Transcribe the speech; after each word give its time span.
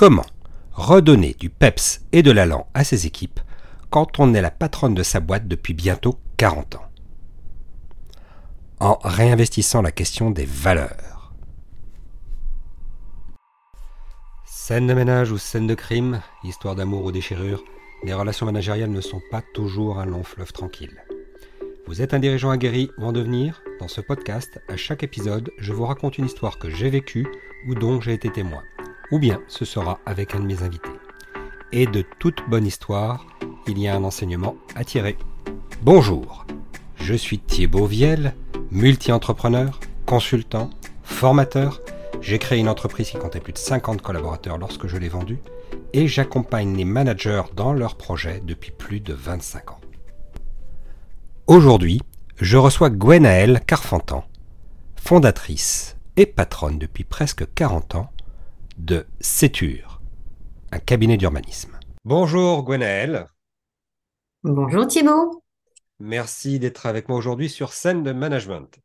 Comment 0.00 0.24
redonner 0.72 1.36
du 1.38 1.50
peps 1.50 2.06
et 2.12 2.22
de 2.22 2.30
l'allant 2.30 2.68
à 2.72 2.84
ses 2.84 3.04
équipes 3.04 3.38
quand 3.90 4.18
on 4.18 4.32
est 4.32 4.40
la 4.40 4.50
patronne 4.50 4.94
de 4.94 5.02
sa 5.02 5.20
boîte 5.20 5.46
depuis 5.46 5.74
bientôt 5.74 6.18
40 6.38 6.76
ans? 6.76 6.86
En 8.78 8.98
réinvestissant 9.04 9.82
la 9.82 9.92
question 9.92 10.30
des 10.30 10.46
valeurs. 10.46 11.34
Scène 14.46 14.86
de 14.86 14.94
ménage 14.94 15.32
ou 15.32 15.36
scène 15.36 15.66
de 15.66 15.74
crime, 15.74 16.22
histoire 16.44 16.76
d'amour 16.76 17.04
ou 17.04 17.12
déchirure, 17.12 17.62
les 18.02 18.14
relations 18.14 18.46
managériales 18.46 18.88
ne 18.88 19.02
sont 19.02 19.20
pas 19.30 19.42
toujours 19.52 19.98
un 19.98 20.06
long 20.06 20.24
fleuve 20.24 20.54
tranquille. 20.54 21.04
Vous 21.86 22.00
êtes 22.00 22.14
un 22.14 22.20
dirigeant 22.20 22.48
aguerri 22.48 22.90
ou 22.96 23.04
en 23.04 23.12
devenir? 23.12 23.62
Dans 23.80 23.88
ce 23.88 24.00
podcast, 24.00 24.62
à 24.70 24.78
chaque 24.78 25.02
épisode, 25.02 25.50
je 25.58 25.74
vous 25.74 25.84
raconte 25.84 26.16
une 26.16 26.24
histoire 26.24 26.58
que 26.58 26.70
j'ai 26.70 26.88
vécue 26.88 27.26
ou 27.68 27.74
dont 27.74 28.00
j'ai 28.00 28.14
été 28.14 28.30
témoin. 28.30 28.62
Ou 29.10 29.18
bien 29.18 29.40
ce 29.48 29.64
sera 29.64 29.98
avec 30.06 30.34
un 30.34 30.40
de 30.40 30.46
mes 30.46 30.62
invités. 30.62 30.88
Et 31.72 31.86
de 31.86 32.04
toute 32.20 32.48
bonne 32.48 32.66
histoire, 32.66 33.26
il 33.66 33.78
y 33.78 33.88
a 33.88 33.94
un 33.96 34.04
enseignement 34.04 34.54
à 34.76 34.84
tirer. 34.84 35.16
Bonjour, 35.82 36.46
je 36.96 37.14
suis 37.14 37.40
Thibaut 37.40 37.86
Viel, 37.86 38.34
multi-entrepreneur, 38.70 39.80
consultant, 40.06 40.70
formateur. 41.02 41.80
J'ai 42.20 42.38
créé 42.38 42.60
une 42.60 42.68
entreprise 42.68 43.10
qui 43.10 43.18
comptait 43.18 43.40
plus 43.40 43.52
de 43.52 43.58
50 43.58 44.00
collaborateurs 44.00 44.58
lorsque 44.58 44.86
je 44.86 44.96
l'ai 44.96 45.08
vendue 45.08 45.40
et 45.92 46.06
j'accompagne 46.06 46.76
les 46.76 46.84
managers 46.84 47.42
dans 47.56 47.72
leurs 47.72 47.96
projets 47.96 48.40
depuis 48.44 48.70
plus 48.70 49.00
de 49.00 49.12
25 49.12 49.72
ans. 49.72 49.80
Aujourd'hui, 51.48 52.00
je 52.36 52.56
reçois 52.56 52.90
Gwenaëlle 52.90 53.60
Carfentan, 53.66 54.24
fondatrice 54.94 55.96
et 56.16 56.26
patronne 56.26 56.78
depuis 56.78 57.04
presque 57.04 57.44
40 57.54 57.96
ans 57.96 58.12
de 58.78 59.06
Séture, 59.20 60.00
un 60.72 60.78
cabinet 60.78 61.16
d'urbanisme. 61.16 61.78
Bonjour 62.04 62.62
Gwenaëlle. 62.64 63.26
Bonjour 64.42 64.86
Thibault. 64.86 65.42
Merci 65.98 66.58
d'être 66.58 66.86
avec 66.86 67.08
moi 67.08 67.18
aujourd'hui 67.18 67.48
sur 67.48 67.72
scène 67.72 68.02
de 68.02 68.12
management. 68.12 68.78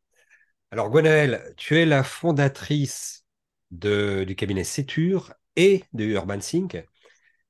Alors 0.70 0.90
Gwenaëlle, 0.90 1.54
tu 1.56 1.78
es 1.78 1.86
la 1.86 2.02
fondatrice 2.02 3.24
de, 3.70 4.24
du 4.24 4.36
cabinet 4.36 4.64
Séture 4.64 5.32
et 5.56 5.84
de 5.92 6.04
Urban 6.04 6.40
Sync. 6.40 6.84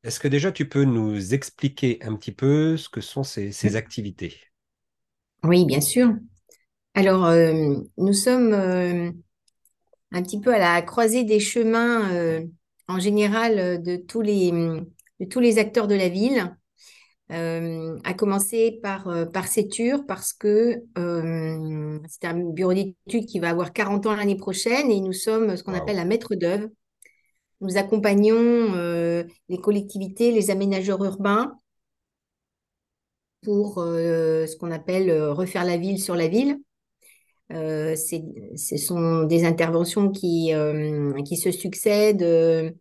Est-ce 0.03 0.21
que 0.21 0.29
déjà 0.29 0.53
tu 0.53 0.69
peux 0.69 0.85
nous 0.85 1.35
expliquer 1.35 1.99
un 2.03 2.15
petit 2.15 2.33
peu 2.33 2.77
ce 2.77 2.89
que 2.89 3.01
sont 3.01 3.25
ces 3.25 3.77
activités? 3.77 4.41
Oui, 5.43 5.65
bien 5.65 5.81
sûr. 5.81 6.15
Alors, 6.95 7.27
euh, 7.27 7.75
nous 7.99 8.13
sommes 8.15 8.55
euh, 8.55 9.11
un 10.13 10.23
petit 10.23 10.41
peu 10.41 10.55
à 10.55 10.59
la 10.59 10.83
croisée 10.83 11.25
des 11.25 11.41
chemins 11.41 12.13
euh, 12.13 12.45
en 12.89 12.99
général 12.99 13.83
de 13.83 13.97
tous 13.97 14.21
les, 14.21 14.51
de 14.51 15.25
tous 15.29 15.41
les 15.41 15.59
acteurs 15.59 15.89
de 15.89 15.95
la 15.95 16.09
ville, 16.09 16.57
à 17.29 18.15
commencer 18.15 18.79
par, 18.81 19.13
par 19.33 19.49
Séture, 19.49 20.07
parce 20.07 20.33
que 20.33 20.85
c'est 20.95 22.27
un 22.27 22.35
bureau 22.53 22.73
d'études 22.73 23.27
qui 23.27 23.41
va 23.41 23.51
avoir 23.51 23.73
40 23.73 24.07
ans 24.07 24.15
l'année 24.15 24.37
prochaine 24.37 24.93
et 24.93 25.01
nous 25.01 25.13
sommes 25.13 25.57
ce 25.57 25.65
qu'on 25.65 25.75
appelle 25.75 25.97
la 25.97 26.05
maître 26.05 26.37
d'œuvre. 26.37 26.69
Nous 27.61 27.77
accompagnons 27.77 29.27
les 29.49 29.59
collectivités, 29.61 30.31
les 30.31 30.53
aménageurs 30.53 31.05
urbains 31.05 31.59
pour 33.47 33.79
euh, 33.79 34.45
ce 34.47 34.57
qu'on 34.57 34.73
appelle 34.73 35.09
euh, 35.09 35.33
refaire 35.33 35.65
la 35.65 35.77
ville 35.77 36.01
sur 36.01 36.17
la 36.17 36.27
ville. 36.27 36.59
Euh, 37.53 37.95
ce 37.95 38.77
sont 38.77 39.23
des 39.23 39.45
interventions 39.45 40.11
qui, 40.11 40.53
qui 41.25 41.37
se 41.37 41.51
succèdent 41.51 42.75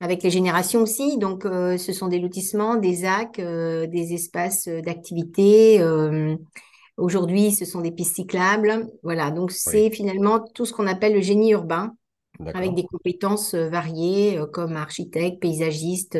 avec 0.00 0.22
les 0.22 0.30
générations 0.30 0.82
aussi. 0.82 1.18
Donc, 1.18 1.44
ce 1.44 1.92
sont 1.92 2.08
des 2.08 2.18
lotissements, 2.18 2.76
des 2.76 3.04
AC, 3.04 3.36
des 3.36 4.12
espaces 4.12 4.68
d'activité. 4.68 5.82
Aujourd'hui, 6.96 7.50
ce 7.50 7.64
sont 7.64 7.80
des 7.80 7.92
pistes 7.92 8.16
cyclables. 8.16 8.88
Voilà, 9.02 9.30
donc 9.30 9.50
c'est 9.50 9.90
finalement 9.90 10.40
tout 10.40 10.66
ce 10.66 10.72
qu'on 10.72 10.86
appelle 10.86 11.14
le 11.14 11.22
génie 11.22 11.52
urbain, 11.52 11.96
avec 12.52 12.74
des 12.74 12.84
compétences 12.84 13.54
variées 13.54 14.38
comme 14.52 14.76
architecte, 14.76 15.40
paysagiste, 15.40 16.18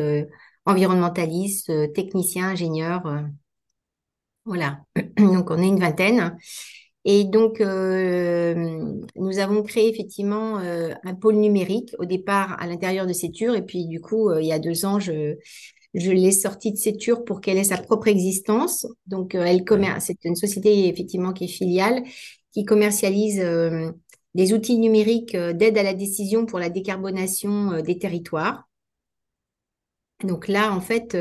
environnementaliste, 0.64 1.92
technicien, 1.92 2.48
ingénieur. 2.48 3.02
Voilà, 4.46 4.80
donc 5.18 5.50
on 5.50 5.58
est 5.58 5.68
une 5.68 5.80
vingtaine. 5.80 6.36
Et 7.04 7.24
donc, 7.24 7.60
euh, 7.60 8.54
nous 9.16 9.38
avons 9.38 9.62
créé 9.62 9.88
effectivement 9.90 10.58
euh, 10.60 10.94
un 11.04 11.14
pôle 11.14 11.36
numérique 11.36 11.94
au 11.98 12.06
départ 12.06 12.56
à 12.60 12.66
l'intérieur 12.66 13.06
de 13.06 13.12
Séture. 13.12 13.54
Et 13.54 13.62
puis, 13.62 13.86
du 13.86 14.00
coup, 14.00 14.30
euh, 14.30 14.40
il 14.40 14.46
y 14.46 14.52
a 14.52 14.58
deux 14.58 14.86
ans, 14.86 14.98
je, 14.98 15.36
je 15.92 16.10
l'ai 16.10 16.32
sortie 16.32 16.72
de 16.72 16.78
Séture 16.78 17.24
pour 17.24 17.42
qu'elle 17.42 17.58
ait 17.58 17.64
sa 17.64 17.76
propre 17.76 18.08
existence. 18.08 18.86
Donc, 19.06 19.34
elle 19.34 19.64
c'est 20.00 20.24
une 20.24 20.36
société 20.36 20.88
effectivement 20.88 21.32
qui 21.34 21.44
est 21.44 21.48
filiale, 21.48 22.02
qui 22.52 22.64
commercialise 22.64 23.44
des 24.34 24.52
outils 24.52 24.78
numériques 24.78 25.36
d'aide 25.36 25.76
à 25.76 25.82
la 25.82 25.94
décision 25.94 26.46
pour 26.46 26.58
la 26.58 26.70
décarbonation 26.70 27.82
des 27.82 27.98
territoires. 27.98 28.66
Donc 30.22 30.48
là, 30.48 30.72
en 30.72 30.80
fait, 30.80 31.16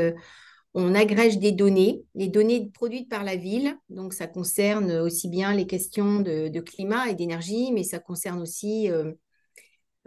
on 0.74 0.94
agrège 0.94 1.38
des 1.38 1.52
données, 1.52 2.04
les 2.16 2.28
données 2.28 2.68
produites 2.70 3.08
par 3.08 3.22
la 3.22 3.36
ville. 3.36 3.78
Donc, 3.90 4.12
ça 4.12 4.26
concerne 4.26 4.90
aussi 4.90 5.28
bien 5.28 5.54
les 5.54 5.66
questions 5.66 6.18
de, 6.20 6.60
climat 6.60 7.08
et 7.08 7.14
d'énergie, 7.14 7.70
mais 7.72 7.84
ça 7.84 8.00
concerne 8.00 8.42
aussi, 8.42 8.90
euh, 8.90 9.12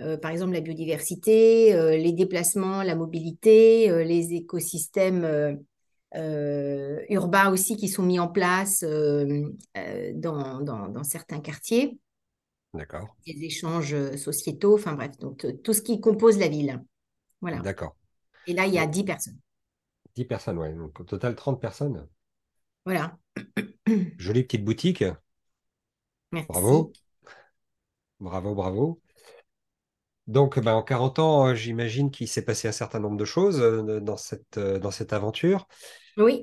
euh, 0.02 0.18
par 0.18 0.32
exemple, 0.32 0.54
la 0.54 0.60
biodiversité, 0.60 1.74
euh, 1.74 1.96
les 1.96 2.12
déplacements, 2.12 2.84
la 2.84 2.96
mobilité, 2.96 4.04
les 4.04 4.34
écosystèmes 4.34 5.58
urbains 7.10 7.52
aussi 7.52 7.78
qui 7.78 7.88
sont 7.88 8.04
mis 8.04 8.20
en 8.20 8.28
place 8.28 8.84
dans, 8.84 10.62
dans, 10.62 11.04
certains 11.04 11.40
quartiers. 11.40 11.98
D'accord. 12.74 13.16
Les 13.26 13.46
échanges 13.46 13.96
sociétaux, 14.18 14.76
enfin 14.76 14.94
bref, 14.94 15.18
donc 15.20 15.48
tout 15.64 15.74
ce 15.74 15.82
qui 15.82 16.02
compose 16.02 16.38
la 16.38 16.50
ville. 16.50 16.84
Voilà. 17.40 17.60
D'accord. 17.60 17.96
Et 18.48 18.54
là, 18.54 18.66
il 18.66 18.74
y 18.74 18.80
a 18.80 18.86
10 18.86 19.06
personnes. 19.06 19.38
10 20.18 20.26
personnes, 20.26 20.58
oui. 20.58 20.74
Donc 20.74 21.00
au 21.00 21.04
total, 21.04 21.36
30 21.36 21.62
personnes. 21.62 22.08
Voilà. 22.86 23.18
Jolie 24.18 24.44
petite 24.44 24.66
boutique. 24.66 25.04
Merci. 26.32 26.48
Bravo. 26.50 26.92
Bravo, 28.20 28.56
bravo. 28.56 29.02
Donc, 30.26 30.60
ben, 30.60 30.74
en 30.74 30.82
40 30.82 31.20
ans, 31.20 31.48
euh, 31.48 31.54
j'imagine 31.54 32.10
qu'il 32.10 32.28
s'est 32.28 32.44
passé 32.44 32.68
un 32.68 32.74
certain 32.74 33.00
nombre 33.00 33.16
de 33.16 33.26
choses 33.26 33.62
euh, 33.62 34.02
dans 34.02 34.18
cette, 34.18 34.58
euh, 34.58 34.80
dans 34.80 34.92
cette 34.92 35.14
aventure. 35.14 35.68
Oui. 36.18 36.42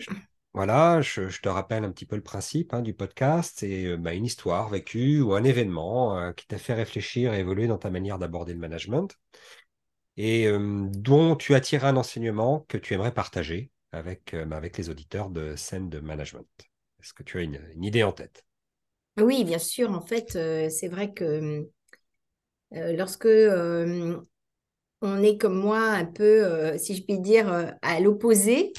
Voilà, 0.54 1.00
je, 1.00 1.40
te 1.40 1.48
rappelle 1.48 1.84
un 1.84 1.90
petit 1.90 2.06
peu 2.06 2.14
le 2.14 2.22
principe 2.22 2.72
hein, 2.74 2.80
du 2.80 2.94
podcast. 2.94 3.56
C'est 3.58 3.96
ben, 3.96 4.12
une 4.12 4.24
histoire 4.24 4.68
vécue 4.68 5.20
ou 5.20 5.34
un 5.34 5.42
événement 5.42 6.32
qui 6.34 6.46
t'a 6.46 6.58
fait 6.58 6.74
réfléchir 6.74 7.34
et 7.34 7.40
évoluer 7.40 7.66
dans 7.66 7.76
ta 7.76 7.90
manière 7.90 8.20
d'aborder 8.20 8.52
le 8.52 8.60
management 8.60 9.18
et 10.16 10.48
dont 10.48 11.36
tu 11.36 11.54
as 11.54 11.60
un 11.82 11.96
enseignement 11.96 12.64
que 12.68 12.78
tu 12.78 12.94
aimerais 12.94 13.12
partager 13.12 13.70
avec, 13.92 14.34
bah, 14.46 14.56
avec 14.56 14.78
les 14.78 14.90
auditeurs 14.90 15.30
de 15.30 15.56
scène 15.56 15.88
de 15.88 16.00
management. 16.00 16.46
Est-ce 17.02 17.12
que 17.12 17.22
tu 17.22 17.38
as 17.38 17.42
une, 17.42 17.60
idée 17.82 18.02
en 18.02 18.12
tête? 18.12 18.44
Oui, 19.18 19.44
bien 19.44 19.58
sûr. 19.58 19.90
En 19.90 20.00
fait, 20.00 20.38
c'est 20.70 20.88
vrai 20.88 21.12
que 21.12 21.66
lorsque 22.70 23.28
on 25.02 25.22
est 25.22 25.36
comme 25.36 25.58
moi 25.58 25.80
un 25.80 26.06
peu, 26.06 26.78
si 26.78 26.96
je 26.96 27.02
puis 27.02 27.18
dire, 27.18 27.76
à 27.82 28.00
l'opposé, 28.00 28.72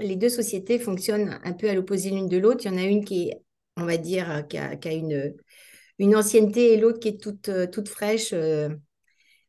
les 0.00 0.16
deux 0.16 0.28
sociétés 0.28 0.78
fonctionnent 0.78 1.40
un 1.44 1.52
peu 1.52 1.68
à 1.68 1.74
l'opposé 1.74 2.10
l'une 2.10 2.28
de 2.28 2.38
l'autre. 2.38 2.64
Il 2.64 2.72
y 2.72 2.74
en 2.74 2.78
a 2.78 2.82
une 2.82 3.04
qui 3.04 3.28
est, 3.28 3.42
on 3.76 3.84
va 3.84 3.96
dire, 3.96 4.46
qui 4.48 4.58
a, 4.58 4.92
une, 4.92 5.34
une 5.98 6.16
ancienneté 6.16 6.72
et 6.72 6.76
l'autre 6.76 6.98
qui 6.98 7.08
est 7.08 7.20
toute, 7.20 7.50
toute 7.70 7.88
fraîche 7.88 8.34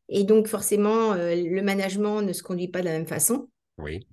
et 0.08 0.24
donc, 0.24 0.48
forcément, 0.48 1.12
euh, 1.12 1.34
le 1.34 1.62
management 1.62 2.20
ne 2.22 2.32
se 2.32 2.42
conduit 2.42 2.68
pas 2.68 2.80
de 2.80 2.86
la 2.86 2.92
même 2.92 3.06
façon. 3.06 3.48
Oui. 3.78 4.06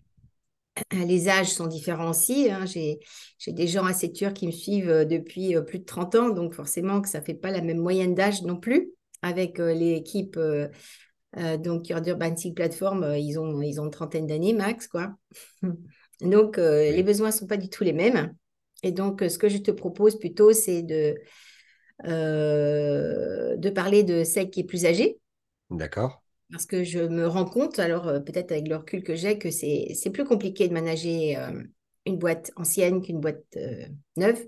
Les 0.92 1.28
âges 1.28 1.52
sont 1.52 1.68
différents 1.68 2.12
aussi. 2.12 2.50
Hein. 2.50 2.66
J'ai 2.66 3.00
des 3.48 3.68
gens 3.68 3.86
à 3.86 3.94
Séture 3.94 4.34
qui 4.34 4.48
me 4.48 4.52
suivent 4.52 4.90
euh, 4.90 5.06
depuis 5.06 5.56
euh, 5.56 5.62
plus 5.62 5.80
de 5.80 5.86
30 5.86 6.16
ans, 6.16 6.30
donc 6.30 6.54
forcément 6.54 7.02
que 7.02 7.10
ça 7.10 7.20
ne 7.20 7.26
fait 7.26 7.34
pas 7.34 7.52
la 7.52 7.62
même 7.62 7.80
moyenne 7.80 8.16
d'âge 8.16 8.42
non 8.44 8.56
plus. 8.56 8.92
Avec 9.24 9.60
l'équipe 9.60 10.40
donc 11.60 11.84
d'Urban 11.84 12.36
Sig 12.36 12.56
Platform, 12.56 13.14
ils 13.20 13.38
ont, 13.38 13.62
ils 13.62 13.80
ont 13.80 13.86
une 13.86 13.92
trentaine 13.92 14.26
d'années 14.26 14.54
max, 14.54 14.88
quoi. 14.88 15.14
donc, 16.22 16.58
les 16.58 17.04
besoins 17.04 17.28
ne 17.28 17.34
sont 17.34 17.46
pas 17.46 17.58
du 17.58 17.70
tout 17.70 17.84
les 17.84 17.94
mêmes. 17.94 18.34
Et 18.82 18.92
donc, 18.92 19.22
ce 19.22 19.38
que 19.38 19.48
je 19.48 19.60
te 19.60 19.70
propose 19.70 20.18
plutôt, 20.18 20.54
c'est 20.54 20.82
de, 20.82 21.14
de 22.04 23.70
parler 23.70 24.04
de 24.04 24.24
celle 24.24 24.50
qui 24.50 24.62
est 24.62 24.64
plus 24.64 24.88
âgée, 24.88 25.20
D'accord. 25.72 26.22
Parce 26.52 26.66
que 26.66 26.84
je 26.84 27.00
me 27.00 27.28
rends 27.28 27.46
compte, 27.46 27.80
alors 27.80 28.08
euh, 28.08 28.20
peut-être 28.20 28.52
avec 28.52 28.68
le 28.68 28.76
recul 28.76 29.04
que 29.04 29.16
j'ai, 29.16 29.38
que 29.38 29.50
c'est 29.50 30.12
plus 30.14 30.26
compliqué 30.26 30.68
de 30.68 30.74
manager 30.74 31.50
euh, 31.50 31.64
une 32.06 32.18
boîte 32.18 32.52
ancienne 32.58 33.02
qu'une 33.02 33.22
boîte 33.22 33.44
euh, 33.56 33.86
neuve. 34.18 34.46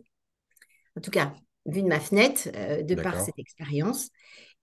En 0.97 1.01
tout 1.01 1.11
cas, 1.11 1.33
vu 1.65 1.81
de 1.81 1.87
ma 1.87 1.99
fenêtre, 1.99 2.49
de 2.83 2.95
par 2.95 3.19
cette 3.19 3.39
expérience. 3.39 4.09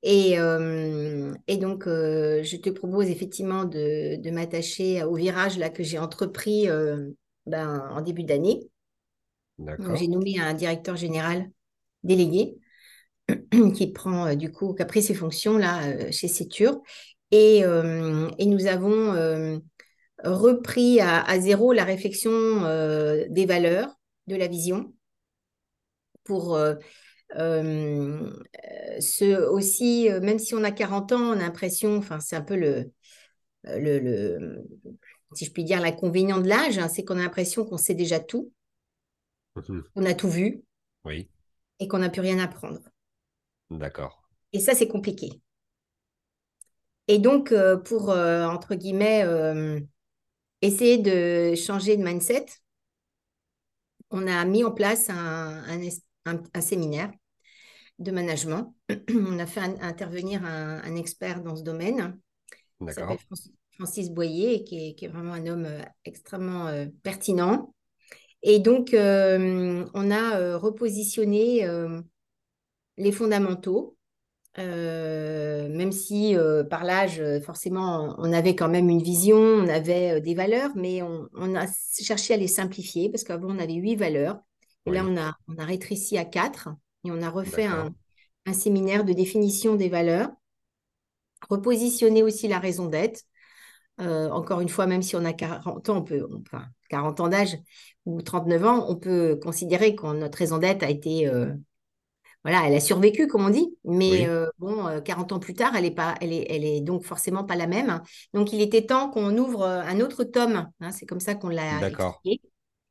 Et, 0.02 0.34
et 0.34 1.56
donc, 1.56 1.86
je 1.86 2.56
te 2.56 2.70
propose 2.70 3.08
effectivement 3.08 3.64
de, 3.64 4.14
de 4.20 4.30
m'attacher 4.30 5.02
au 5.02 5.14
virage 5.14 5.58
là, 5.58 5.70
que 5.70 5.82
j'ai 5.82 5.98
entrepris 5.98 6.68
ben, 7.46 7.88
en 7.90 8.00
début 8.00 8.22
d'année. 8.22 8.60
J'ai 9.96 10.06
nommé 10.06 10.38
un 10.38 10.54
directeur 10.54 10.94
général 10.94 11.50
délégué 12.04 12.59
qui 13.74 13.92
prend 13.92 14.34
du 14.34 14.50
coup, 14.50 14.74
qui 14.74 14.82
a 14.82 14.86
pris 14.86 15.02
ses 15.02 15.14
fonctions 15.14 15.58
là 15.58 16.10
chez 16.10 16.28
Sétur. 16.28 16.80
Et, 17.32 17.58
et 17.60 18.46
nous 18.46 18.66
avons 18.66 19.60
repris 20.24 21.00
à, 21.00 21.38
zéro 21.40 21.72
la 21.72 21.84
réflexion 21.84 22.30
euh, 22.32 23.26
des 23.28 23.46
valeurs, 23.46 23.98
de 24.26 24.36
la 24.36 24.48
vision, 24.48 24.92
pour 26.24 26.54
euh, 26.54 26.74
euh, 27.36 28.30
ce 29.00 29.48
aussi, 29.48 30.08
même 30.22 30.38
si 30.38 30.54
on 30.54 30.64
a 30.64 30.70
40 30.70 31.12
ans, 31.12 31.20
on 31.20 31.32
a 31.32 31.36
l'impression, 31.36 31.96
enfin 31.96 32.20
c'est 32.20 32.36
un 32.36 32.42
peu 32.42 32.56
le, 32.56 32.92
le, 33.64 34.62
si 35.34 35.44
je 35.44 35.52
puis 35.52 35.64
dire, 35.64 35.80
l'inconvénient 35.80 36.40
de 36.40 36.48
l'âge, 36.48 36.78
hein, 36.78 36.88
c'est 36.88 37.04
qu'on 37.04 37.18
a 37.18 37.22
l'impression 37.22 37.64
qu'on 37.64 37.78
sait 37.78 37.94
déjà 37.94 38.20
tout, 38.20 38.52
mhm. 39.56 39.84
on 39.96 40.04
a 40.04 40.14
tout 40.14 40.30
vu, 40.30 40.62
oui. 41.04 41.28
et 41.78 41.88
qu'on 41.88 41.98
n'a 41.98 42.10
plus 42.10 42.20
rien 42.20 42.38
à 42.38 42.44
apprendre. 42.44 42.80
D'accord. 43.70 44.22
Et 44.52 44.61
ça, 44.61 44.75
c'est 44.75 44.88
compliqué. 44.88 45.31
Et 47.08 47.19
donc, 47.19 47.55
pour, 47.84 48.11
entre 48.11 48.75
guillemets, 48.75 49.25
essayer 50.62 50.99
de 50.99 51.55
changer 51.56 51.96
de 51.96 52.02
mindset, 52.02 52.46
on 54.11 54.26
a 54.26 54.44
mis 54.44 54.64
en 54.64 54.72
place 54.72 55.08
un, 55.08 55.62
séminaire 56.61 57.11
de 57.99 58.11
management. 58.11 58.75
on 59.14 59.38
a 59.38 59.46
fait 59.46 59.61
intervenir 59.61 60.44
un, 60.44 60.96
expert 60.96 61.43
dans 61.43 61.56
ce 61.56 61.62
domaine. 61.62 62.19
Francis 63.76 64.11
Boyer, 64.11 64.64
qui 64.64 64.88
est, 64.88 64.94
qui 64.94 65.06
est, 65.06 65.08
vraiment 65.08 65.32
un 65.32 65.46
homme 65.46 65.64
euh, 65.64 65.82
extrêmement 66.05 66.66
euh, 66.66 66.87
pertinent. 67.02 67.75
Et 68.43 68.58
donc, 68.58 68.94
euh, 68.94 69.87
on 69.94 70.11
a 70.11 70.56
repositionné 70.56 71.66
les 73.00 73.12
fondamentaux 73.12 73.97
euh, 74.58 75.69
même 75.69 75.93
si 75.93 76.37
euh, 76.37 76.64
par 76.64 76.82
l'âge, 76.82 77.20
euh, 77.20 77.41
forcément, 77.41 78.17
on 78.19 78.32
avait 78.32 78.56
quand 78.56 78.69
même 78.69 78.88
une 78.88 79.02
vision, 79.02 79.37
on 79.37 79.69
avait 79.69 80.20
des 80.20 80.35
valeurs, 80.35 80.73
mais 80.75 81.02
on, 81.02 81.55
a 81.55 81.67
cherché 82.02 82.35
à 82.35 82.37
les 82.37 82.49
simplifier 82.49 83.11
parce 83.11 83.23
qu'avant, 83.23 83.49
on 83.50 83.58
avait 83.58 83.75
huit 83.75 83.97
valeurs. 83.97 84.41
Et 84.87 84.91
là, 84.91 85.05
on 85.06 85.17
a, 85.17 85.37
on 85.47 85.56
a 85.58 85.64
rétréci 85.64 86.19
à 86.19 86.25
quatre 86.25 86.69
et 87.05 87.11
on 87.11 87.23
a 87.23 87.31
refait 87.31 87.67
un, 87.67 87.93
séminaire 88.52 89.05
de 89.05 89.12
définition 89.12 89.76
des 89.76 89.88
valeurs, 89.88 90.29
repositionner 91.49 92.25
aussi 92.25 92.49
la 92.49 92.58
raison 92.58 92.87
d'être. 92.87 93.23
encore 93.99 94.61
une 94.61 94.69
fois, 94.69 94.87
même 94.87 95.02
si 95.02 95.14
on 95.14 95.25
a 95.25 95.32
40 95.32 95.88
ans, 95.88 95.99
on 95.99 96.02
peut, 96.02 96.26
enfin, 96.44 96.64
40 96.88 97.20
ans 97.20 97.29
d'âge 97.29 97.56
ou 98.06 98.20
39 98.23 98.64
ans, 98.64 98.87
on 98.88 98.97
peut 98.97 99.38
considérer 99.41 99.94
que 99.94 100.12
notre 100.14 100.38
raison 100.38 100.58
d'être 100.58 100.82
a 100.82 100.91
été 100.91 101.31
voilà, 102.42 102.66
elle 102.66 102.75
a 102.75 102.81
survécu, 102.81 103.26
comme 103.26 103.44
on 103.44 103.50
dit, 103.50 103.76
mais 103.84 104.26
euh, 104.26 104.46
bon, 104.58 105.00
40 105.04 105.31
euh, 105.31 105.34
ans 105.34 105.38
plus 105.38 105.52
tard, 105.52 105.76
elle 105.76 105.84
est 105.84 105.90
pas, 105.90 106.14
elle 106.22 106.32
est, 106.32 106.46
elle 106.48 106.64
est 106.64 106.81
donc 106.81 107.04
forcément 107.04 107.44
pas 107.44 107.54
la 107.54 107.66
même. 107.66 108.00
Donc, 108.32 108.54
il 108.54 108.62
était 108.62 108.87
temps 108.87 109.10
qu'on 109.10 109.37
ouvre 109.37 109.62
euh, 109.62 109.82
un 109.82 110.00
autre 110.00 110.25
tome. 110.25 110.70
Hein, 110.81 110.90
c'est 110.90 111.04
comme 111.04 111.20
ça 111.20 111.34
qu'on 111.34 111.50
l'a 111.50 111.87
expliqué. 111.87 112.40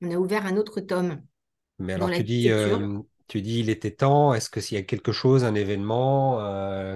On 0.01 0.11
a 0.11 0.17
ouvert 0.17 0.45
un 0.45 0.55
autre 0.55 0.81
tome. 0.81 1.21
Mais 1.79 1.93
alors, 1.93 2.11
tu 2.11 2.23
dis, 2.23 2.51
tu 3.27 3.41
dis, 3.41 3.59
il 3.59 3.69
était 3.69 3.91
temps. 3.91 4.35
Est-ce 4.35 4.51
que 4.51 4.61
s'il 4.61 4.77
y 4.77 4.79
a 4.79 4.83
quelque 4.83 5.11
chose, 5.11 5.43
un 5.43 5.55
événement, 5.55 6.37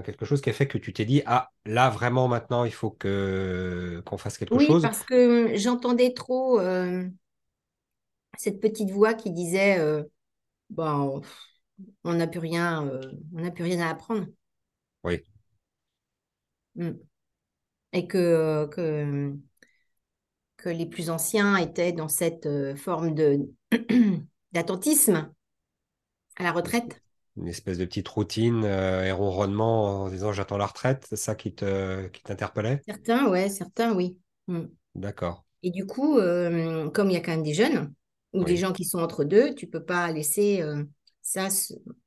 quelque 0.03 0.25
chose 0.25 0.39
qui 0.41 0.51
a 0.51 0.53
fait 0.53 0.67
que 0.67 0.77
tu 0.77 0.93
t'es 0.93 1.05
dit, 1.05 1.23
ah, 1.25 1.49
là, 1.65 1.89
vraiment, 1.89 2.27
maintenant, 2.27 2.65
il 2.65 2.73
faut 2.73 2.91
que 2.91 4.03
qu'on 4.05 4.17
fasse 4.17 4.37
quelque 4.37 4.59
chose? 4.59 4.75
Oui, 4.75 4.81
parce 4.81 5.03
que 5.03 5.55
j'entendais 5.55 6.13
trop 6.13 6.59
cette 8.37 8.59
petite 8.59 8.91
voix 8.91 9.15
qui 9.15 9.31
disait, 9.31 9.79
bon 10.69 11.21
on 12.03 12.13
n'a 12.13 12.27
plus 12.27 12.39
rien, 12.39 12.85
euh, 12.87 13.01
on 13.35 13.41
n'a 13.41 13.51
plus 13.51 13.63
rien 13.63 13.79
à 13.79 13.89
apprendre. 13.89 14.27
Oui. 15.03 15.23
Mm. 16.75 16.91
Et 17.93 18.07
que, 18.07 18.17
euh, 18.17 18.67
que, 18.67 19.33
que 20.57 20.69
les 20.69 20.85
plus 20.85 21.09
anciens 21.09 21.57
étaient 21.57 21.91
dans 21.93 22.07
cette 22.07 22.45
euh, 22.45 22.75
forme 22.75 23.13
de 23.13 23.39
d'attentisme 24.51 25.31
à 26.35 26.43
la 26.43 26.51
retraite. 26.51 27.01
Une 27.37 27.47
espèce 27.47 27.77
de 27.77 27.85
petite 27.85 28.07
routine 28.07 28.63
et 28.63 29.11
ronronnement 29.11 30.03
en 30.03 30.09
disant 30.09 30.33
j'attends 30.33 30.57
la 30.57 30.67
retraite, 30.67 31.05
c'est 31.09 31.15
ça 31.15 31.33
qui 31.33 31.53
te 31.55 32.07
qui 32.09 32.21
t'interpellait? 32.21 32.81
Certains, 32.85 33.27
ouais, 33.27 33.49
certains, 33.49 33.93
oui. 33.95 34.17
Mm. 34.47 34.65
D'accord. 34.93 35.43
Et 35.63 35.71
du 35.71 35.87
coup, 35.87 36.19
comme 36.93 37.09
il 37.09 37.13
y 37.13 37.17
a 37.17 37.21
quand 37.21 37.31
même 37.31 37.43
des 37.43 37.55
jeunes 37.55 37.91
ou 38.33 38.43
des 38.43 38.57
gens 38.57 38.71
qui 38.71 38.85
sont 38.85 38.99
entre 38.99 39.23
deux, 39.23 39.55
tu 39.55 39.65
peux 39.65 39.83
pas 39.83 40.11
laisser 40.11 40.63
ça, 41.23 41.47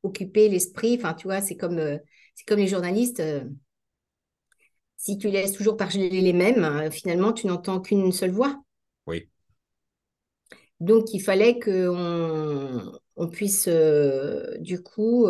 occuper 0.03 0.49
l'esprit. 0.49 0.97
Enfin, 0.97 1.15
tu 1.15 1.27
vois, 1.27 1.41
c'est 1.41 1.57
comme, 1.57 1.79
euh, 1.79 1.99
c'est 2.37 2.47
comme 2.47 2.61
les 2.61 2.69
journalistes. 2.69 3.21
Euh, 3.21 3.45
si 4.97 5.19
tu 5.19 5.29
laisses 5.29 5.53
toujours 5.53 5.77
parler 5.77 6.09
les 6.09 6.33
mêmes, 6.33 6.63
euh, 6.65 6.91
finalement, 6.91 7.33
tu 7.33 7.47
n'entends 7.47 7.81
qu'une 7.81 8.13
seule 8.13 8.31
voix. 8.31 8.63
Oui. 9.07 9.29
Donc, 10.79 11.15
il 11.15 11.21
fallait 11.21 11.59
qu'on 11.59 12.93
on 13.17 13.29
puisse, 13.29 13.67
du 14.61 14.83
coup, 14.83 15.27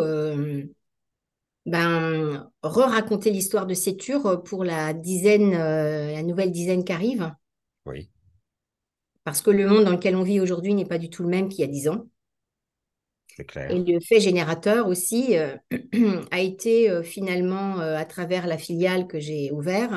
ben, 1.65 2.51
re-raconter 2.63 3.29
l'histoire 3.31 3.65
de 3.65 3.73
Séture 3.73 4.43
pour 4.43 4.65
la 4.65 4.91
dizaine, 4.91 5.51
la 5.51 6.21
nouvelle 6.23 6.51
dizaine 6.51 6.83
qui 6.83 6.91
arrive. 6.91 7.31
Oui. 7.85 8.09
Parce 9.23 9.41
que 9.41 9.51
le 9.51 9.67
monde 9.67 9.85
dans 9.85 9.91
lequel 9.91 10.17
on 10.17 10.23
vit 10.23 10.41
aujourd'hui 10.41 10.73
n'est 10.73 10.85
pas 10.85 10.97
du 10.97 11.09
tout 11.09 11.23
le 11.23 11.29
même 11.29 11.47
qu'il 11.47 11.61
y 11.61 11.63
a 11.63 11.67
dix 11.67 11.87
ans. 11.87 12.07
Et 13.69 13.79
le 13.79 13.99
fait 13.99 14.19
générateur 14.19 14.87
aussi 14.87 15.37
euh, 15.37 15.55
a 16.31 16.39
été 16.39 16.89
euh, 16.89 17.03
finalement, 17.03 17.79
euh, 17.79 17.95
à 17.95 18.05
travers 18.05 18.47
la 18.47 18.57
filiale 18.57 19.07
que 19.07 19.19
j'ai 19.19 19.51
ouverte, 19.51 19.93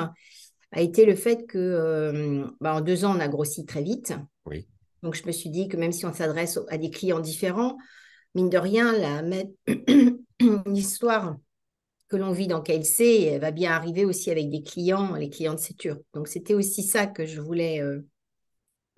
a 0.71 0.81
été 0.81 1.05
le 1.05 1.15
fait 1.15 1.45
que 1.47 2.45
bah, 2.61 2.75
en 2.75 2.81
deux 2.81 3.03
ans, 3.03 3.15
on 3.17 3.19
a 3.19 3.27
grossi 3.27 3.65
très 3.65 3.81
vite. 3.81 4.13
Oui. 4.45 4.67
Donc, 5.03 5.15
je 5.15 5.25
me 5.25 5.31
suis 5.31 5.49
dit 5.49 5.67
que 5.67 5.75
même 5.75 5.91
si 5.91 6.05
on 6.05 6.13
s'adresse 6.13 6.59
à 6.69 6.77
des 6.77 6.89
clients 6.89 7.19
différents, 7.19 7.77
mine 8.35 8.49
de 8.49 8.57
rien, 8.57 8.93
l'histoire 10.65 11.35
que 12.07 12.15
l'on 12.15 12.31
vit 12.31 12.47
dans 12.47 12.61
KLC 12.61 13.29
elle 13.31 13.41
va 13.41 13.51
bien 13.51 13.71
arriver 13.71 14.05
aussi 14.05 14.31
avec 14.31 14.49
des 14.49 14.63
clients, 14.63 15.15
les 15.15 15.29
clients 15.29 15.55
de 15.55 15.59
Sétur. 15.59 15.97
Donc, 16.13 16.29
c'était 16.29 16.53
aussi 16.53 16.83
ça 16.83 17.05
que 17.05 17.25
je 17.25 17.41
voulais 17.41 17.81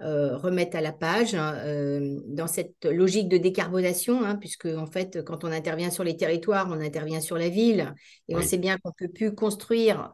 euh, 0.01 0.37
remettre 0.37 0.75
à 0.75 0.81
la 0.81 0.91
page 0.91 1.35
hein, 1.35 1.55
euh, 1.65 2.19
dans 2.27 2.47
cette 2.47 2.83
logique 2.85 3.29
de 3.29 3.37
décarbonation, 3.37 4.23
hein, 4.23 4.35
puisque 4.35 4.65
en 4.65 4.87
fait, 4.87 5.23
quand 5.23 5.43
on 5.43 5.51
intervient 5.51 5.91
sur 5.91 6.03
les 6.03 6.17
territoires, 6.17 6.67
on 6.69 6.81
intervient 6.81 7.21
sur 7.21 7.37
la 7.37 7.49
ville, 7.49 7.93
et 8.27 8.35
on 8.35 8.41
sait 8.41 8.57
bien 8.57 8.77
qu'on 8.77 8.89
ne 8.89 9.07
peut 9.07 9.13
plus 9.13 9.35
construire 9.35 10.11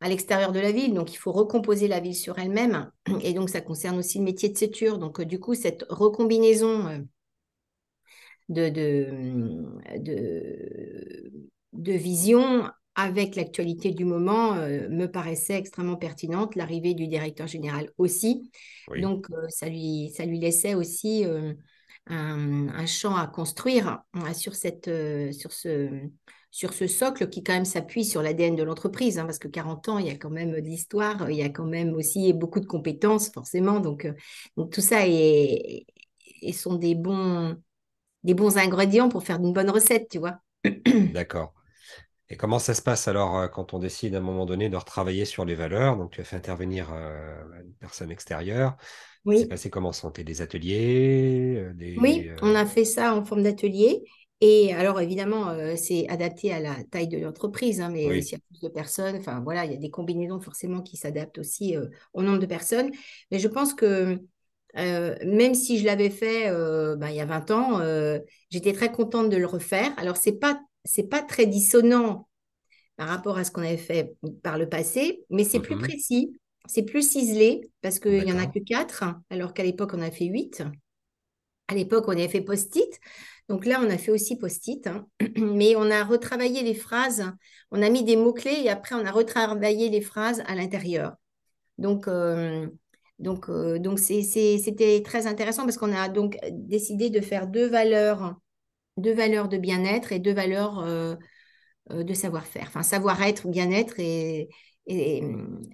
à 0.00 0.08
l'extérieur 0.08 0.52
de 0.52 0.60
la 0.60 0.72
ville, 0.72 0.94
donc 0.94 1.12
il 1.12 1.16
faut 1.16 1.32
recomposer 1.32 1.86
la 1.86 2.00
ville 2.00 2.16
sur 2.16 2.38
elle-même, 2.38 2.90
et 3.22 3.34
donc 3.34 3.50
ça 3.50 3.60
concerne 3.60 3.98
aussi 3.98 4.18
le 4.18 4.24
métier 4.24 4.48
de 4.48 4.56
séture. 4.56 4.98
Donc 4.98 5.20
euh, 5.20 5.24
du 5.24 5.38
coup, 5.38 5.54
cette 5.54 5.84
recombinaison 5.90 7.06
de, 8.48 8.68
de, 8.68 10.10
de 11.72 11.92
vision 11.92 12.70
avec 13.02 13.36
l'actualité 13.36 13.90
du 13.92 14.04
moment, 14.04 14.54
euh, 14.54 14.88
me 14.88 15.06
paraissait 15.06 15.54
extrêmement 15.54 15.96
pertinente, 15.96 16.54
l'arrivée 16.56 16.94
du 16.94 17.08
directeur 17.08 17.46
général 17.46 17.90
aussi. 17.98 18.50
Donc, 19.00 19.26
euh, 19.30 19.46
ça, 19.48 19.68
lui, 19.68 20.12
ça 20.14 20.24
lui 20.24 20.38
laissait 20.38 20.74
aussi 20.74 21.24
euh, 21.24 21.52
un, 22.06 22.86
champ 22.86 23.16
à 23.16 23.26
construire 23.26 24.02
sur, 24.34 24.54
cette, 24.54 24.90
sur, 25.32 25.52
ce, 25.52 25.88
sur 26.50 26.72
ce 26.72 26.86
socle 26.86 27.28
qui 27.28 27.42
quand 27.42 27.52
même 27.52 27.64
s'appuie 27.64 28.04
sur 28.04 28.22
l'ADN 28.22 28.56
de 28.56 28.62
l'entreprise, 28.62 29.18
hein, 29.18 29.24
parce 29.24 29.38
que 29.38 29.48
40 29.48 29.88
ans, 29.88 29.98
il 29.98 30.06
y 30.06 30.10
a 30.10 30.16
quand 30.16 30.30
même 30.30 30.52
de 30.52 30.58
l'histoire, 30.58 31.30
il 31.30 31.36
y 31.36 31.42
a 31.42 31.50
quand 31.50 31.66
même 31.66 31.94
aussi 31.94 32.32
beaucoup 32.32 32.60
de 32.60 32.66
compétences, 32.66 33.30
forcément. 33.30 33.80
Donc, 33.80 34.08
donc 34.56 34.72
tout 34.72 34.80
ça 34.80 35.06
est, 35.06 35.86
et 36.42 36.52
sont 36.52 36.74
des 36.74 36.94
bons, 36.94 37.56
des 38.24 38.34
bons 38.34 38.56
ingrédients 38.58 39.08
pour 39.08 39.22
faire 39.22 39.38
une 39.38 39.52
bonne 39.52 39.70
recette, 39.70 40.08
tu 40.10 40.18
vois. 40.18 40.38
D'accord. 41.12 41.54
Et 42.30 42.36
comment 42.36 42.60
ça 42.60 42.74
se 42.74 42.82
passe 42.82 43.08
alors 43.08 43.36
euh, 43.36 43.48
quand 43.48 43.74
on 43.74 43.80
décide 43.80 44.14
à 44.14 44.18
un 44.18 44.22
moment 44.22 44.46
donné 44.46 44.68
de 44.68 44.76
retravailler 44.76 45.24
sur 45.24 45.44
les 45.44 45.56
valeurs? 45.56 45.96
Donc, 45.96 46.12
tu 46.12 46.20
as 46.20 46.24
fait 46.24 46.36
intervenir 46.36 46.88
euh, 46.92 47.42
une 47.64 47.74
personne 47.74 48.12
extérieure. 48.12 48.76
Oui. 49.24 49.40
C'est 49.40 49.48
passé 49.48 49.68
comment? 49.68 49.92
Santé 49.92 50.22
des 50.22 50.40
ateliers 50.40 51.56
euh, 51.56 51.74
des, 51.74 51.96
Oui, 51.98 52.30
on 52.40 52.54
a 52.54 52.64
fait 52.64 52.84
ça 52.84 53.14
en 53.16 53.24
forme 53.24 53.42
d'atelier. 53.42 54.04
Et 54.40 54.72
alors, 54.72 55.00
évidemment, 55.00 55.54
c'est 55.76 56.08
adapté 56.08 56.50
à 56.50 56.60
la 56.60 56.74
taille 56.90 57.08
de 57.08 57.18
l'entreprise, 57.18 57.82
hein, 57.82 57.90
mais 57.90 58.22
s'il 58.22 58.38
y 58.38 58.40
a 58.40 58.44
plus 58.48 58.60
de 58.60 58.68
personnes, 58.72 59.16
enfin 59.16 59.40
voilà, 59.44 59.66
il 59.66 59.72
y 59.72 59.74
a 59.74 59.78
des 59.78 59.90
combinaisons 59.90 60.40
forcément 60.40 60.80
qui 60.80 60.96
s'adaptent 60.96 61.36
aussi 61.36 61.76
au 62.14 62.22
nombre 62.22 62.38
de 62.38 62.46
personnes. 62.46 62.90
Mais 63.30 63.38
je 63.38 63.48
pense 63.48 63.74
que 63.74 64.18
même 64.74 65.52
si 65.52 65.78
je 65.78 65.84
l'avais 65.84 66.08
fait 66.08 66.50
ben, 66.96 67.10
il 67.10 67.16
y 67.16 67.20
a 67.20 67.26
20 67.26 67.50
ans, 67.50 67.82
j'étais 68.48 68.72
très 68.72 68.90
contente 68.90 69.28
de 69.28 69.36
le 69.36 69.44
refaire. 69.44 69.92
Alors, 69.98 70.16
c'est 70.16 70.38
pas 70.38 70.58
c'est 70.84 71.08
pas 71.08 71.22
très 71.22 71.46
dissonant 71.46 72.28
par 72.96 73.08
rapport 73.08 73.38
à 73.38 73.44
ce 73.44 73.50
qu'on 73.50 73.62
avait 73.62 73.76
fait 73.78 74.14
par 74.42 74.58
le 74.58 74.68
passé, 74.68 75.24
mais 75.30 75.44
c'est 75.44 75.60
plus 75.60 75.76
Mhm. 75.76 75.78
précis, 75.78 76.38
c'est 76.66 76.84
plus 76.84 77.08
ciselé 77.10 77.70
parce 77.82 78.00
qu'il 78.00 78.24
n'y 78.24 78.32
en 78.32 78.38
a 78.38 78.46
que 78.46 78.58
quatre, 78.60 79.04
alors 79.30 79.54
qu'à 79.54 79.64
l'époque, 79.64 79.92
on 79.94 80.02
a 80.02 80.10
fait 80.10 80.26
huit. 80.26 80.62
À 81.68 81.74
l'époque, 81.74 82.04
on 82.08 82.12
avait 82.12 82.28
fait 82.28 82.40
post-it. 82.40 83.00
Donc 83.48 83.64
là, 83.64 83.80
on 83.82 83.90
a 83.90 83.98
fait 83.98 84.10
aussi 84.10 84.36
post-it, 84.36 84.86
hein. 84.86 85.06
mais 85.36 85.76
on 85.76 85.90
a 85.90 86.04
retravaillé 86.04 86.62
les 86.62 86.74
phrases, 86.74 87.24
on 87.70 87.82
a 87.82 87.88
mis 87.90 88.04
des 88.04 88.16
mots-clés 88.16 88.60
et 88.64 88.70
après, 88.70 88.94
on 88.96 89.04
a 89.06 89.10
retravaillé 89.12 89.88
les 89.88 90.00
phrases 90.00 90.42
à 90.46 90.54
l'intérieur. 90.54 91.14
Donc, 91.78 92.08
euh, 92.08 92.68
donc, 93.18 93.48
euh, 93.50 93.78
donc 93.78 93.98
c'était 94.00 95.02
très 95.04 95.26
intéressant 95.26 95.64
parce 95.64 95.78
qu'on 95.78 95.94
a 95.94 96.08
donc 96.08 96.38
décidé 96.52 97.10
de 97.10 97.20
faire 97.20 97.46
deux 97.48 97.68
valeurs, 97.68 98.36
deux 99.00 99.14
valeurs 99.14 99.48
de 99.48 99.58
bien-être 99.58 100.12
et 100.12 100.18
deux 100.18 100.32
valeurs 100.32 100.80
euh, 100.80 101.14
euh, 101.90 102.04
de 102.04 102.14
savoir-faire. 102.14 102.66
Enfin, 102.68 102.82
savoir-être, 102.82 103.48
bien-être 103.48 103.98
et, 103.98 104.48
et, 104.86 105.22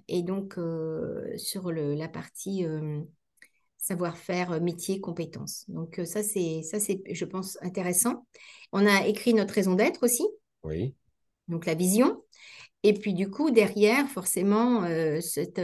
et 0.07 0.23
donc 0.23 0.57
euh, 0.57 1.37
sur 1.37 1.71
le, 1.71 1.93
la 1.95 2.07
partie 2.07 2.65
euh, 2.65 3.01
savoir-faire, 3.77 4.59
métier, 4.61 4.99
compétences. 4.99 5.65
Donc 5.69 6.01
ça, 6.05 6.23
c'est, 6.23 6.61
ça, 6.63 6.79
c'est, 6.79 7.01
je 7.09 7.25
pense, 7.25 7.57
intéressant. 7.61 8.25
On 8.71 8.85
a 8.85 9.07
écrit 9.07 9.33
notre 9.33 9.53
raison 9.53 9.75
d'être 9.75 10.03
aussi, 10.03 10.23
Oui. 10.63 10.95
donc 11.47 11.65
la 11.65 11.75
vision. 11.75 12.23
Et 12.83 12.93
puis 12.93 13.13
du 13.13 13.29
coup, 13.29 13.51
derrière, 13.51 14.07
forcément, 14.09 14.83
cette, 15.21 15.61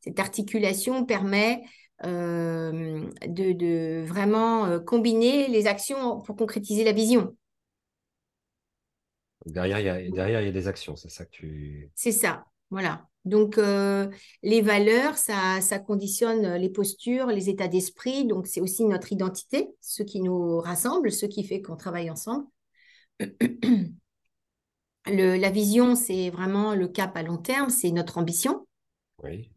cette 0.00 0.18
articulation 0.18 1.04
permet 1.04 1.62
euh, 2.04 3.06
de, 3.26 3.52
de 3.52 4.04
vraiment 4.06 4.66
euh, 4.66 4.80
combiner 4.80 5.48
les 5.48 5.66
actions 5.66 6.20
pour 6.20 6.36
concrétiser 6.36 6.84
la 6.84 6.92
vision. 6.92 7.36
Derrière, 9.46 9.80
il 9.80 9.86
y 9.86 9.88
a, 9.88 10.10
derrière, 10.10 10.40
il 10.40 10.44
y 10.46 10.48
a 10.48 10.52
des 10.52 10.68
actions, 10.68 10.96
c'est 10.96 11.08
ça 11.10 11.24
que 11.24 11.30
tu... 11.30 11.90
C'est 11.94 12.12
ça, 12.12 12.44
voilà. 12.70 13.06
Donc, 13.24 13.58
euh, 13.58 14.08
les 14.42 14.62
valeurs, 14.62 15.16
ça, 15.16 15.60
ça 15.60 15.78
conditionne 15.78 16.54
les 16.56 16.70
postures, 16.70 17.26
les 17.26 17.48
états 17.48 17.68
d'esprit. 17.68 18.24
Donc, 18.24 18.46
c'est 18.46 18.60
aussi 18.60 18.84
notre 18.84 19.12
identité, 19.12 19.68
ce 19.80 20.02
qui 20.02 20.20
nous 20.20 20.58
rassemble, 20.58 21.12
ce 21.12 21.26
qui 21.26 21.44
fait 21.44 21.62
qu'on 21.62 21.76
travaille 21.76 22.10
ensemble. 22.10 22.46
Le- 25.06 25.36
la 25.36 25.50
vision, 25.50 25.94
c'est 25.94 26.30
vraiment 26.30 26.74
le 26.74 26.88
cap 26.88 27.16
à 27.16 27.22
long 27.22 27.36
terme, 27.38 27.70
c'est 27.70 27.92
notre 27.92 28.18
ambition. 28.18 28.66
Oui, 29.18 29.50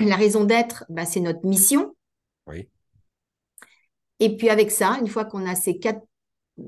la 0.00 0.16
raison 0.16 0.44
d'être, 0.44 0.84
bah, 0.88 1.06
c'est 1.06 1.20
notre 1.20 1.46
mission. 1.46 1.94
oui, 2.46 2.68
Et 4.20 4.36
puis 4.36 4.48
avec 4.48 4.70
ça, 4.70 4.98
une 5.00 5.08
fois 5.08 5.24
qu'on 5.24 5.46
a 5.46 5.54
ces 5.54 5.78
quatre, 5.78 6.02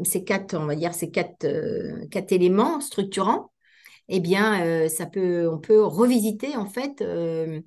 ces 0.05 0.25
quatre, 0.25 0.57
on 0.57 0.66
va 0.66 0.75
dire, 0.75 0.95
ces 0.95 1.11
quatre, 1.11 1.45
euh, 1.45 2.07
quatre 2.11 2.33
éléments 2.33 2.81
structurants, 2.81 3.52
eh 4.09 4.21
bien, 4.21 4.64
euh, 4.64 4.88
ça 4.88 5.07
peut, 5.07 5.49
on 5.49 5.59
peut 5.59 5.83
revisiter 5.83 6.57
en 6.57 6.66
fait 6.66 7.02
euh, 7.02 7.61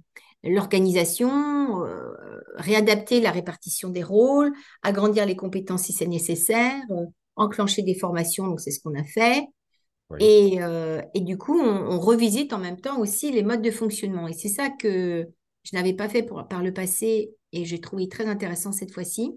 l'organisation, 0.44 1.84
réadapter 2.56 3.20
la 3.20 3.32
répartition 3.32 3.90
des 3.90 4.04
rôles, 4.04 4.54
agrandir 4.84 5.26
les 5.26 5.36
compétences 5.36 5.84
si 5.84 5.94
c'est 5.94 6.08
nécessaire, 6.08 6.82
enclencher 7.36 7.84
des 7.84 7.96
formations, 7.96 8.48
donc 8.48 8.62
c'est 8.62 8.72
ce 8.72 8.80
qu'on 8.80 8.96
a 8.96 9.04
fait. 9.04 9.46
Et, 10.18 10.62
euh, 10.62 11.02
et 11.14 11.22
du 11.22 11.38
coup, 11.38 11.60
on, 11.60 12.00
revisite 12.00 12.54
en 12.54 12.58
même 12.58 12.82
temps 12.82 13.00
aussi 13.00 13.32
les 13.32 13.44
modes 13.44 13.62
de 13.62 13.70
fonctionnement. 13.70 14.28
Et 14.28 14.34
c'est 14.34 14.50
ça 14.50 14.70
que 14.70 15.28
je 15.64 15.76
n'avais 15.76 15.94
pas 15.94 16.10
fait 16.10 16.28
par 16.50 16.64
le 16.64 16.74
passé 16.74 17.32
et 17.52 17.66
j'ai 17.66 17.80
trouvé 17.80 18.10
très 18.10 18.26
intéressant 18.26 18.72
cette 18.72 18.92
fois-ci. 18.92 19.32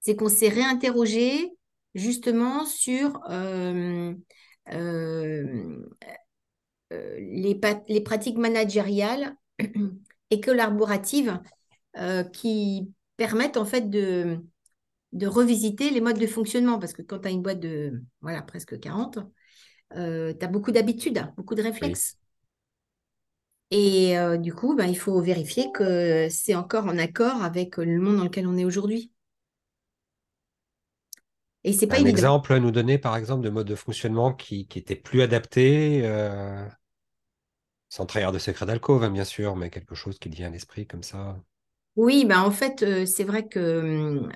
C'est 0.00 0.16
qu'on 0.16 0.28
s'est 0.28 0.48
réinterrogé 0.48 1.52
justement 1.94 2.64
sur 2.64 3.20
euh, 3.28 4.14
euh, 4.72 5.84
les, 6.90 8.00
pratiques 8.02 8.38
managériales 8.38 9.36
et 10.30 10.40
collaboratives 10.40 11.38
qui 12.32 12.92
permettent 13.16 13.56
en 13.56 13.64
fait 13.64 13.88
de, 13.88 14.38
de 15.12 15.26
revisiter 15.26 15.90
les 15.90 16.00
modes 16.00 16.18
de 16.18 16.26
fonctionnement. 16.26 16.78
Parce 16.78 16.92
que 16.92 17.02
quand 17.02 17.20
tu 17.20 17.28
as 17.28 17.30
une 17.30 17.42
boîte 17.42 17.60
de 17.60 18.02
voilà, 18.20 18.42
presque 18.42 18.78
40, 18.80 19.18
tu 19.94 19.98
as 20.00 20.48
beaucoup 20.48 20.72
d'habitudes, 20.72 21.32
beaucoup 21.36 21.54
de 21.54 21.62
Oui. 21.80 22.02
réflexes. 22.02 22.18
Et 23.70 24.16
euh, 24.18 24.36
du 24.38 24.52
coup, 24.54 24.74
ben, 24.76 24.86
il 24.86 24.96
faut 24.98 25.20
vérifier 25.20 25.70
que 25.72 26.28
c'est 26.30 26.54
encore 26.56 26.86
en 26.86 26.98
accord 26.98 27.42
avec 27.42 27.76
le 27.78 28.00
monde 28.00 28.16
dans 28.16 28.24
lequel 28.24 28.46
on 28.48 28.56
est 28.56 28.64
aujourd'hui. 28.64 29.12
Et 31.64 31.72
c'est 31.74 31.86
pas 31.86 31.98
Un 31.98 32.04
évident. 32.06 32.20
exemple 32.20 32.52
à 32.52 32.60
nous 32.60 32.70
donner, 32.70 32.96
par 32.98 33.16
exemple, 33.16 33.42
de 33.44 33.50
mode 33.50 33.66
de 33.66 33.74
fonctionnement 33.74 34.32
qui, 34.32 34.66
qui 34.68 34.78
était 34.78 34.94
plus 34.96 35.20
adapté, 35.22 36.02
euh, 36.04 36.64
sans 37.88 38.06
trahir 38.06 38.30
de 38.30 38.38
secret 38.38 38.64
d'alcôve, 38.64 39.02
hein, 39.02 39.10
bien 39.10 39.24
sûr, 39.24 39.56
mais 39.56 39.70
quelque 39.70 39.96
chose 39.96 40.18
qui 40.20 40.28
vient 40.28 40.46
à 40.46 40.50
l'esprit 40.50 40.86
comme 40.86 41.02
ça. 41.02 41.36
Oui, 41.96 42.26
ben 42.26 42.40
en 42.42 42.50
fait, 42.50 42.82
euh, 42.82 43.06
c'est 43.06 43.24
vrai 43.24 43.48
que 43.48 43.58
euh, 43.58 44.28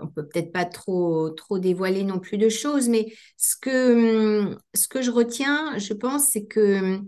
on 0.00 0.06
peut 0.06 0.26
peut-être 0.26 0.52
pas 0.52 0.64
trop 0.64 1.30
trop 1.30 1.58
dévoiler 1.58 2.04
non 2.04 2.20
plus 2.20 2.38
de 2.38 2.48
choses, 2.48 2.88
mais 2.88 3.12
ce 3.36 3.56
que 3.60 4.44
hum, 4.52 4.58
ce 4.74 4.86
que 4.86 5.02
je 5.02 5.10
retiens, 5.10 5.76
je 5.78 5.94
pense, 5.94 6.28
c'est 6.28 6.46
que 6.46 7.00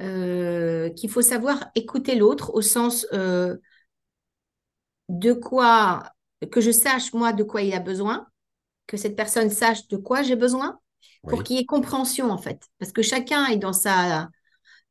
euh, 0.00 0.90
qu'il 0.90 1.10
faut 1.10 1.22
savoir 1.22 1.70
écouter 1.74 2.14
l'autre 2.14 2.54
au 2.54 2.62
sens 2.62 3.06
de 5.08 5.32
quoi 5.32 6.04
que 6.50 6.60
je 6.60 6.70
sache 6.70 7.12
moi 7.12 7.32
de 7.32 7.42
quoi 7.44 7.62
il 7.62 7.74
a 7.74 7.80
besoin, 7.80 8.26
que 8.86 8.96
cette 8.96 9.16
personne 9.16 9.50
sache 9.50 9.88
de 9.88 9.96
quoi 9.96 10.22
j'ai 10.22 10.36
besoin, 10.36 10.78
pour 11.26 11.42
qu'il 11.42 11.56
y 11.56 11.60
ait 11.60 11.66
compréhension 11.66 12.30
en 12.30 12.38
fait, 12.38 12.68
parce 12.78 12.92
que 12.92 13.02
chacun 13.02 13.46
est 13.46 13.58
dans 13.58 13.72
sa 13.74 14.30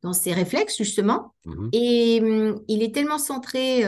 dans 0.03 0.13
ses 0.13 0.33
réflexes 0.33 0.77
justement, 0.77 1.33
et 1.71 2.17
il 2.67 2.83
est 2.83 2.93
tellement 2.93 3.19
centré, 3.19 3.85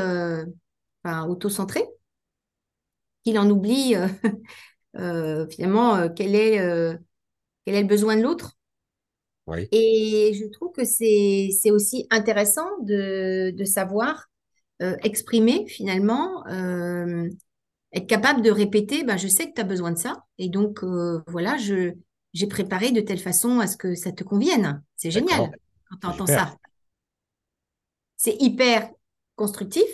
enfin 1.03 1.27
auto-centré 1.27 1.86
qu'il 3.24 3.39
en 3.39 3.50
oublie 3.50 3.95
euh, 3.95 4.07
euh, 4.98 5.48
finalement 5.48 5.95
euh, 5.95 6.10
quel 6.10 6.36
est, 6.36 6.57
quel 7.65 7.75
est 7.75 7.81
le 7.81 7.88
besoin 7.88 8.15
de 8.15 8.22
l'autre. 8.22 8.57
Oui. 9.48 9.67
Et 9.72 10.33
je 10.39 10.45
trouve 10.45 10.72
que 10.72 10.86
c'est, 10.86 11.50
c'est 11.60 11.72
aussi 11.72 12.07
intéressant 12.10 12.67
de, 12.81 13.51
de 13.51 13.65
savoir 13.65 14.29
exprimer 15.01 15.65
finalement, 15.67 16.43
être 17.93 18.07
capable 18.07 18.41
de 18.41 18.51
répéter, 18.51 19.05
ben, 19.05 19.15
je 19.15 19.29
sais 19.29 19.48
que 19.48 19.53
tu 19.53 19.62
as 19.62 19.65
besoin 19.65 19.91
de 19.91 19.98
ça. 19.98 20.25
Et 20.38 20.50
donc, 20.50 20.83
voilà, 21.27 21.57
je, 21.57 21.93
j'ai 22.33 22.48
préparé 22.48 22.91
de 22.91 23.00
telle 23.00 23.19
façon 23.19 23.60
à 23.60 23.67
ce 23.67 23.77
que 23.77 23.95
ça 23.95 24.12
te 24.12 24.25
convienne. 24.25 24.83
C'est 24.98 25.12
génial 25.12 25.51
quand 25.89 25.98
tu 26.01 26.07
entends 26.07 26.27
ça. 26.27 26.57
C'est 28.17 28.36
hyper 28.41 28.89
constructif, 29.36 29.88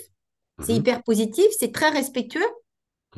c'est 0.60 0.74
Mhm. 0.74 0.80
hyper 0.80 1.04
positif, 1.04 1.46
c'est 1.60 1.72
très 1.74 1.90
respectueux. 1.90 2.46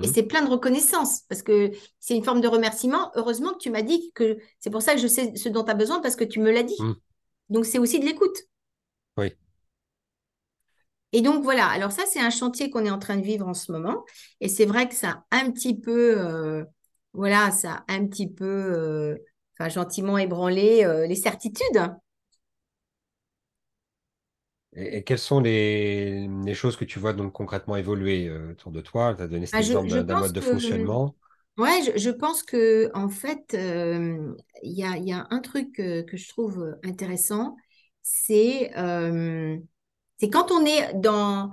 Et 0.02 0.08
Mhm. 0.08 0.14
c'est 0.14 0.24
plein 0.24 0.44
de 0.44 0.50
reconnaissance 0.50 1.22
parce 1.30 1.44
que 1.44 1.72
c'est 2.00 2.16
une 2.16 2.24
forme 2.24 2.42
de 2.42 2.48
remerciement. 2.48 3.12
Heureusement 3.16 3.54
que 3.54 3.60
tu 3.60 3.70
m'as 3.70 3.82
dit 3.84 4.12
que 4.16 4.38
c'est 4.60 4.70
pour 4.70 4.82
ça 4.82 4.96
que 4.96 5.02
je 5.02 5.08
sais 5.08 5.36
ce 5.36 5.50
dont 5.50 5.64
tu 5.64 5.72
as 5.72 5.76
besoin 5.76 6.00
parce 6.02 6.16
que 6.16 6.24
tu 6.24 6.40
me 6.40 6.52
l'as 6.52 6.64
dit. 6.64 6.78
Mhm. 6.80 6.96
Donc 7.50 7.66
c'est 7.66 7.80
aussi 7.80 8.00
de 8.00 8.06
l'écoute. 8.06 8.38
Oui. 9.18 9.36
Et 11.14 11.22
donc 11.22 11.44
voilà, 11.44 11.68
alors 11.68 11.92
ça 11.92 12.04
c'est 12.10 12.22
un 12.22 12.30
chantier 12.30 12.70
qu'on 12.70 12.86
est 12.86 12.90
en 12.92 13.00
train 13.00 13.18
de 13.18 13.22
vivre 13.24 13.48
en 13.48 13.54
ce 13.54 13.72
moment. 13.72 14.06
Et 14.40 14.48
c'est 14.48 14.66
vrai 14.66 14.88
que 14.88 14.96
ça 14.96 15.26
a 15.32 15.38
un 15.38 15.52
petit 15.52 15.78
peu, 15.78 16.18
euh, 16.20 16.64
voilà, 17.14 17.52
ça 17.52 17.84
a 17.88 17.94
un 17.94 18.08
petit 18.08 18.30
peu, 18.30 18.46
euh, 18.46 19.18
enfin 19.60 19.70
gentiment 19.70 20.18
ébranlé 20.18 20.86
euh, 20.86 21.06
les 21.08 21.16
certitudes. 21.16 21.82
Et, 24.74 24.98
et 24.98 25.04
quelles 25.04 25.20
sont 25.20 25.40
les, 25.40 26.28
les 26.46 26.54
choses 26.54 26.78
que 26.78 26.86
tu 26.86 27.00
vois 27.00 27.14
donc 27.14 27.34
concrètement 27.34 27.76
évoluer 27.78 28.28
euh, 28.30 28.52
autour 28.52 28.72
de 28.72 28.82
toi? 28.82 29.14
Tu 29.16 29.22
as 29.24 29.28
donné 29.28 29.46
cet 29.46 29.60
Ah, 29.60 29.62
exemple 29.62 30.04
d'un 30.04 30.16
mode 30.16 30.34
de 30.34 30.42
que, 30.42 30.42
fonctionnement. 30.42 31.16
ouais, 31.58 31.82
je, 31.86 31.98
je 32.00 32.10
pense 32.10 32.44
que 32.44 32.92
en 32.96 33.10
fait, 33.10 33.54
euh, 33.56 34.36
il 34.64 34.74
y 34.74 34.84
a, 34.86 34.98
il 34.98 35.06
y 35.08 35.14
a 35.14 35.28
un 35.30 35.40
truc 35.40 35.80
euh, 35.80 36.04
que 36.04 36.18
je 36.18 36.30
trouve 36.30 36.78
intéressant, 36.84 37.58
c'est 38.02 38.72
euh, 38.78 39.58
quand 40.32 40.52
on 40.52 40.66
est 40.66 40.94
dans 40.96 41.52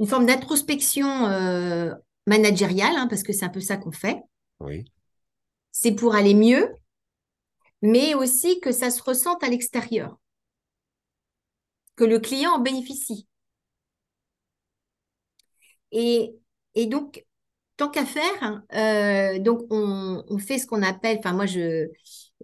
une 0.00 0.06
forme 0.06 0.26
d'introspection 0.26 1.26
euh, 1.26 1.94
managériale, 2.26 2.96
hein, 2.96 3.06
parce 3.08 3.22
que 3.22 3.32
c'est 3.32 3.44
un 3.44 3.48
peu 3.48 3.60
ça 3.60 3.76
qu'on 3.76 3.92
fait, 3.92 4.22
Oui. 4.60 4.84
c'est 5.72 5.94
pour 5.94 6.14
aller 6.14 6.34
mieux, 6.34 6.68
mais 7.82 8.14
aussi 8.14 8.60
que 8.60 8.70
ça 8.72 8.88
se 8.90 9.02
ressente 9.02 9.42
à 9.42 9.48
l'extérieur, 9.48 10.18
que 11.98 12.04
le 12.04 12.20
client 12.20 12.52
en 12.52 12.60
bénéficie. 12.60 13.26
Et, 15.92 16.36
et 16.74 16.86
donc, 16.86 17.24
tant 17.76 17.88
qu'à 17.88 18.04
faire, 18.04 18.62
euh, 18.74 19.38
donc 19.38 19.62
on, 19.70 20.22
on 20.28 20.38
fait 20.38 20.58
ce 20.58 20.66
qu'on 20.66 20.82
appelle, 20.82 21.18
enfin 21.18 21.32
moi 21.32 21.46
je, 21.46 21.88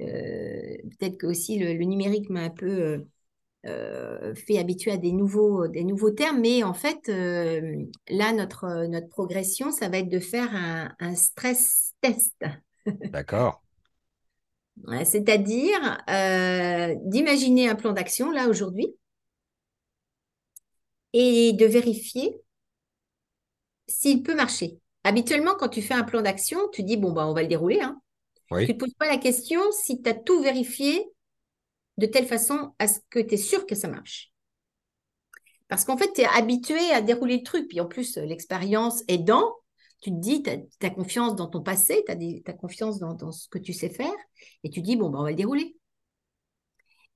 euh, 0.00 0.76
peut-être 0.98 1.18
que 1.18 1.26
aussi 1.26 1.58
le, 1.58 1.74
le 1.74 1.84
numérique 1.84 2.30
m'a 2.30 2.42
un 2.42 2.50
peu 2.50 3.04
euh, 3.66 4.34
fait 4.34 4.58
habituer 4.58 4.92
à 4.92 4.96
des 4.96 5.12
nouveaux, 5.12 5.68
des 5.68 5.84
nouveaux 5.84 6.10
termes, 6.10 6.40
mais 6.40 6.62
en 6.62 6.74
fait, 6.74 7.08
là, 7.08 8.32
notre, 8.32 8.86
notre 8.86 9.08
progression, 9.08 9.70
ça 9.70 9.88
va 9.88 9.98
être 9.98 10.08
de 10.08 10.20
faire 10.20 10.54
un, 10.54 10.92
un 11.00 11.14
stress 11.14 11.94
test. 12.00 12.34
D'accord. 12.86 13.60
C'est-à-dire 15.04 15.98
d'imaginer 17.04 17.68
un 17.68 17.74
plan 17.74 17.92
d'action 17.92 18.30
là 18.30 18.48
aujourd'hui 18.48 18.94
et 21.14 21.52
de 21.52 21.64
vérifier 21.64 22.42
s'il 23.86 24.22
peut 24.22 24.34
marcher. 24.34 24.78
Habituellement, 25.04 25.54
quand 25.54 25.68
tu 25.68 25.80
fais 25.80 25.94
un 25.94 26.02
plan 26.02 26.20
d'action, 26.20 26.68
tu 26.72 26.82
dis, 26.82 26.96
bon, 26.96 27.12
bah, 27.12 27.26
on 27.26 27.32
va 27.32 27.42
le 27.42 27.48
dérouler. 27.48 27.80
Hein. 27.80 28.00
Tu 28.50 28.54
ne 28.54 28.66
te 28.66 28.72
poses 28.72 28.94
pas 28.94 29.06
la 29.06 29.16
question 29.16 29.60
si 29.72 30.02
tu 30.02 30.08
as 30.10 30.14
tout 30.14 30.42
vérifié 30.42 31.02
de 31.98 32.06
telle 32.06 32.26
façon 32.26 32.74
à 32.78 32.88
ce 32.88 32.98
que 33.10 33.20
tu 33.20 33.34
es 33.34 33.38
sûr 33.38 33.66
que 33.66 33.74
ça 33.74 33.88
marche. 33.88 34.32
Parce 35.68 35.84
qu'en 35.84 35.96
fait, 35.96 36.12
tu 36.12 36.22
es 36.22 36.26
habitué 36.26 36.90
à 36.90 37.00
dérouler 37.00 37.38
le 37.38 37.42
truc. 37.42 37.68
Puis 37.68 37.80
en 37.80 37.86
plus, 37.86 38.16
l'expérience 38.16 39.02
aidant, 39.06 39.54
tu 40.00 40.10
te 40.10 40.16
dis, 40.16 40.42
tu 40.42 40.50
as, 40.86 40.90
confiance 40.90 41.36
dans 41.36 41.46
ton 41.46 41.62
passé, 41.62 42.02
tu 42.06 42.42
as, 42.46 42.52
confiance 42.54 42.98
dans, 42.98 43.14
dans 43.14 43.30
ce 43.30 43.48
que 43.48 43.58
tu 43.58 43.72
sais 43.72 43.88
faire. 43.88 44.14
Et 44.64 44.70
tu 44.70 44.82
dis, 44.82 44.96
bon, 44.96 45.10
bah, 45.10 45.20
on 45.20 45.24
va 45.24 45.30
le 45.30 45.36
dérouler. 45.36 45.76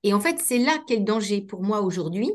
Et 0.03 0.13
en 0.13 0.21
fait, 0.21 0.39
c'est 0.39 0.59
là 0.59 0.81
qu'est 0.87 0.97
le 0.97 1.03
danger 1.03 1.41
pour 1.41 1.63
moi 1.63 1.81
aujourd'hui, 1.81 2.31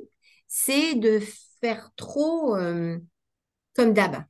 c'est 0.47 0.95
de 0.95 1.21
faire 1.65 1.93
trop 1.97 2.57
euh, 2.57 2.99
comme 3.75 3.95
d'hab. 3.95 4.25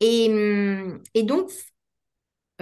Et, 0.00 0.28
hum, 0.30 1.02
et 1.12 1.22
donc, 1.24 1.50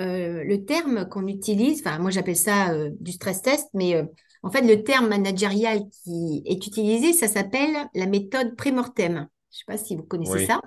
euh, 0.00 0.42
le 0.42 0.64
terme 0.64 1.08
qu'on 1.08 1.28
utilise, 1.28 1.80
enfin, 1.80 1.98
moi 2.00 2.10
j'appelle 2.10 2.36
ça 2.36 2.72
euh, 2.72 2.90
du 2.98 3.12
stress 3.12 3.42
test, 3.42 3.68
mais 3.74 3.94
euh, 3.94 4.04
en 4.42 4.50
fait, 4.50 4.62
le 4.62 4.82
terme 4.82 5.08
managérial 5.08 5.82
qui 6.02 6.42
est 6.46 6.66
utilisé, 6.66 7.12
ça 7.12 7.28
s'appelle 7.28 7.88
la 7.94 8.06
méthode 8.06 8.56
pré-mortem. 8.56 9.12
Je 9.12 9.18
ne 9.18 9.58
sais 9.58 9.64
pas 9.66 9.78
si 9.78 9.94
vous 9.94 10.02
connaissez 10.02 10.32
oui, 10.32 10.46
ça, 10.46 10.60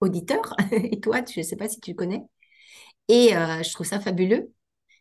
auditeur, 0.00 0.54
et 0.72 1.00
toi, 1.00 1.22
je 1.26 1.40
ne 1.40 1.44
sais 1.44 1.56
pas 1.56 1.68
si 1.68 1.80
tu 1.80 1.94
connais. 1.94 2.22
Et 3.08 3.34
euh, 3.34 3.62
je 3.62 3.72
trouve 3.72 3.86
ça 3.86 4.00
fabuleux. 4.00 4.52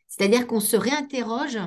C'est-à-dire 0.08 0.48
qu'on 0.48 0.62
se 0.62 0.78
réinterroge 0.78 1.60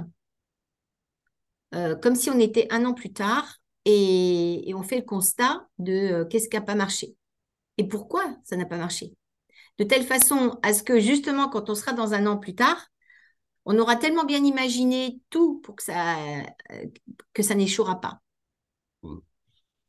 euh, 1.74 1.96
comme 1.96 2.14
si 2.14 2.30
on 2.30 2.38
était 2.38 2.66
un 2.70 2.86
an 2.86 2.94
plus 2.94 3.12
tard 3.12 3.61
et, 3.84 4.68
et 4.68 4.74
on 4.74 4.82
fait 4.82 4.96
le 4.96 5.04
constat 5.04 5.66
de 5.78 5.92
euh, 5.92 6.24
qu'est-ce 6.24 6.48
qui 6.48 6.56
n'a 6.56 6.62
pas 6.62 6.74
marché 6.74 7.16
et 7.78 7.88
pourquoi 7.88 8.36
ça 8.44 8.56
n'a 8.56 8.66
pas 8.66 8.76
marché. 8.76 9.14
De 9.78 9.84
telle 9.84 10.04
façon 10.04 10.58
à 10.62 10.74
ce 10.74 10.82
que 10.82 11.00
justement, 11.00 11.48
quand 11.48 11.70
on 11.70 11.74
sera 11.74 11.92
dans 11.92 12.14
un 12.14 12.26
an 12.26 12.36
plus 12.36 12.54
tard, 12.54 12.86
on 13.64 13.78
aura 13.78 13.96
tellement 13.96 14.24
bien 14.24 14.44
imaginé 14.44 15.20
tout 15.30 15.60
pour 15.60 15.76
que 15.76 15.82
ça, 15.82 16.18
euh, 16.18 16.86
que 17.32 17.42
ça 17.42 17.54
n'échouera 17.54 18.00
pas. 18.00 18.20
Mm. 19.02 19.18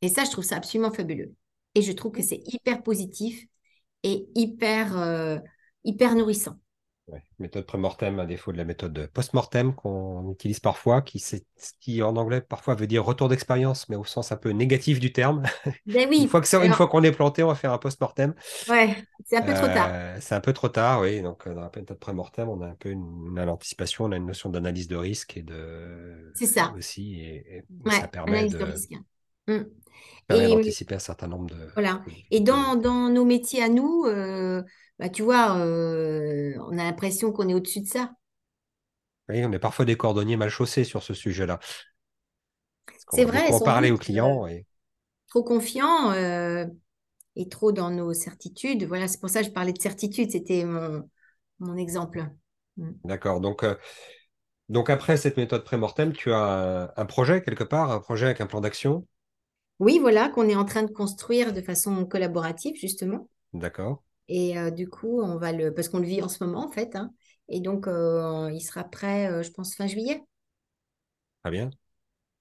Et 0.02 0.08
ça, 0.08 0.24
je 0.24 0.30
trouve 0.30 0.44
ça 0.44 0.56
absolument 0.56 0.92
fabuleux. 0.92 1.34
Et 1.74 1.82
je 1.82 1.92
trouve 1.92 2.12
que 2.12 2.22
c'est 2.22 2.42
hyper 2.46 2.82
positif 2.82 3.46
et 4.02 4.26
hyper, 4.34 4.98
euh, 4.98 5.38
hyper 5.84 6.14
nourrissant. 6.14 6.58
Ouais. 7.08 7.22
Méthode 7.38 7.66
pré-mortem 7.66 8.18
à 8.18 8.24
défaut 8.24 8.50
de 8.50 8.56
la 8.56 8.64
méthode 8.64 9.10
post-mortem 9.12 9.74
qu'on 9.74 10.32
utilise 10.32 10.58
parfois, 10.60 11.02
qui, 11.02 11.18
c'est- 11.18 11.44
qui 11.78 12.02
en 12.02 12.16
anglais 12.16 12.40
parfois 12.40 12.74
veut 12.74 12.86
dire 12.86 13.04
retour 13.04 13.28
d'expérience, 13.28 13.88
mais 13.90 13.96
au 13.96 14.04
sens 14.04 14.32
un 14.32 14.36
peu 14.36 14.50
négatif 14.50 15.00
du 15.00 15.12
terme. 15.12 15.42
Ben 15.86 16.08
Une 16.16 16.26
oui, 16.26 16.28
fois 16.28 16.40
une 16.62 16.72
alors, 16.72 16.74
fois 16.74 16.88
qu'on 16.88 17.02
est 17.02 17.12
planté, 17.12 17.42
on 17.42 17.48
va 17.48 17.54
faire 17.56 17.72
un 17.72 17.78
post-mortem. 17.78 18.34
ouais, 18.66 19.04
c'est 19.24 19.36
un 19.36 19.42
peu 19.42 19.54
trop 19.54 19.68
tard. 19.68 19.96
Euh, 19.96 20.18
c'est 20.20 20.34
un 20.34 20.40
peu 20.40 20.52
trop 20.52 20.68
tard, 20.68 21.00
oui. 21.00 21.20
Donc, 21.22 21.46
euh, 21.46 21.54
dans 21.54 21.60
la 21.62 21.70
méthode 21.74 21.98
pré-mortem, 21.98 22.48
on 22.48 22.60
a 22.62 22.68
un 22.68 22.74
peu 22.76 22.90
une, 22.90 23.34
une 23.36 23.38
anticipation, 23.48 24.04
on 24.04 24.12
a 24.12 24.16
une 24.16 24.26
notion 24.26 24.48
d'analyse 24.50 24.88
de 24.88 24.96
risque 24.96 25.36
et 25.36 25.42
de 25.42 26.34
C'est 26.34 26.46
ça. 26.46 26.76
aussi, 26.76 27.20
et, 27.20 27.58
et- 27.58 27.64
et 27.86 27.90
ça 27.90 28.06
Ouais, 28.06 28.08
permet 28.08 28.44
de 28.46 28.58
risque. 28.58 28.94
Mm. 29.46 29.62
permet 30.26 30.44
Et 30.44 30.48
d'anticiper 30.48 30.94
un 30.94 31.00
certain 31.00 31.26
nombre 31.26 31.50
de, 31.50 31.70
voilà. 31.74 32.02
Et 32.30 32.40
dans, 32.40 32.76
dans 32.76 33.08
nos 33.08 33.24
métiers 33.24 33.62
à 33.62 33.68
nous, 33.68 34.04
euh, 34.06 34.62
bah, 34.98 35.08
tu 35.08 35.22
vois, 35.22 35.58
euh, 35.58 36.54
on 36.68 36.78
a 36.78 36.84
l'impression 36.84 37.32
qu'on 37.32 37.48
est 37.48 37.54
au-dessus 37.54 37.80
de 37.80 37.86
ça. 37.86 38.12
Oui, 39.28 39.44
on 39.44 39.52
est 39.52 39.58
parfois 39.58 39.84
des 39.84 39.96
cordonniers 39.96 40.36
mal 40.36 40.50
chaussés 40.50 40.84
sur 40.84 41.02
ce 41.02 41.14
sujet-là. 41.14 41.58
C'est 43.12 43.24
vrai, 43.24 43.48
sans 43.48 43.60
parler 43.60 43.90
aux 43.90 43.96
euh, 43.96 43.98
clients. 43.98 44.46
Et... 44.46 44.66
trop 45.28 45.42
confiants 45.42 46.12
euh, 46.12 46.66
et 47.36 47.48
trop 47.48 47.72
dans 47.72 47.90
nos 47.90 48.12
certitudes. 48.12 48.84
Voilà, 48.84 49.08
c'est 49.08 49.20
pour 49.20 49.30
ça 49.30 49.40
que 49.40 49.46
je 49.46 49.52
parlais 49.52 49.72
de 49.72 49.80
certitude, 49.80 50.30
c'était 50.30 50.64
mon, 50.64 51.08
mon 51.58 51.76
exemple. 51.76 52.26
Mm. 52.76 52.90
D'accord. 53.04 53.40
Donc, 53.40 53.64
donc, 54.68 54.90
après 54.90 55.16
cette 55.16 55.36
méthode 55.36 55.64
pré-mortem, 55.64 56.12
tu 56.12 56.32
as 56.32 56.92
un 56.96 57.06
projet 57.06 57.42
quelque 57.42 57.64
part, 57.64 57.90
un 57.90 58.00
projet 58.00 58.26
avec 58.26 58.40
un 58.40 58.46
plan 58.46 58.60
d'action? 58.60 59.06
Oui, 59.78 59.98
voilà, 60.00 60.28
qu'on 60.30 60.48
est 60.48 60.56
en 60.56 60.64
train 60.64 60.82
de 60.82 60.90
construire 60.90 61.52
de 61.52 61.60
façon 61.60 62.04
collaborative, 62.06 62.74
justement. 62.76 63.28
D'accord. 63.54 64.00
Et 64.28 64.58
euh, 64.58 64.70
du 64.70 64.88
coup, 64.88 65.20
on 65.22 65.36
va 65.38 65.52
le, 65.52 65.72
parce 65.74 65.88
qu'on 65.88 65.98
le 66.00 66.06
vit 66.06 66.22
en 66.22 66.28
ce 66.28 66.44
moment, 66.44 66.66
en 66.66 66.70
fait, 66.72 66.96
hein. 66.96 67.12
Et 67.48 67.60
donc, 67.60 67.86
euh, 67.88 68.50
il 68.52 68.60
sera 68.62 68.84
prêt, 68.84 69.30
euh, 69.30 69.42
je 69.42 69.50
pense, 69.50 69.74
fin 69.76 69.86
juillet. 69.86 70.22
Très 71.42 71.50
bien. 71.52 71.70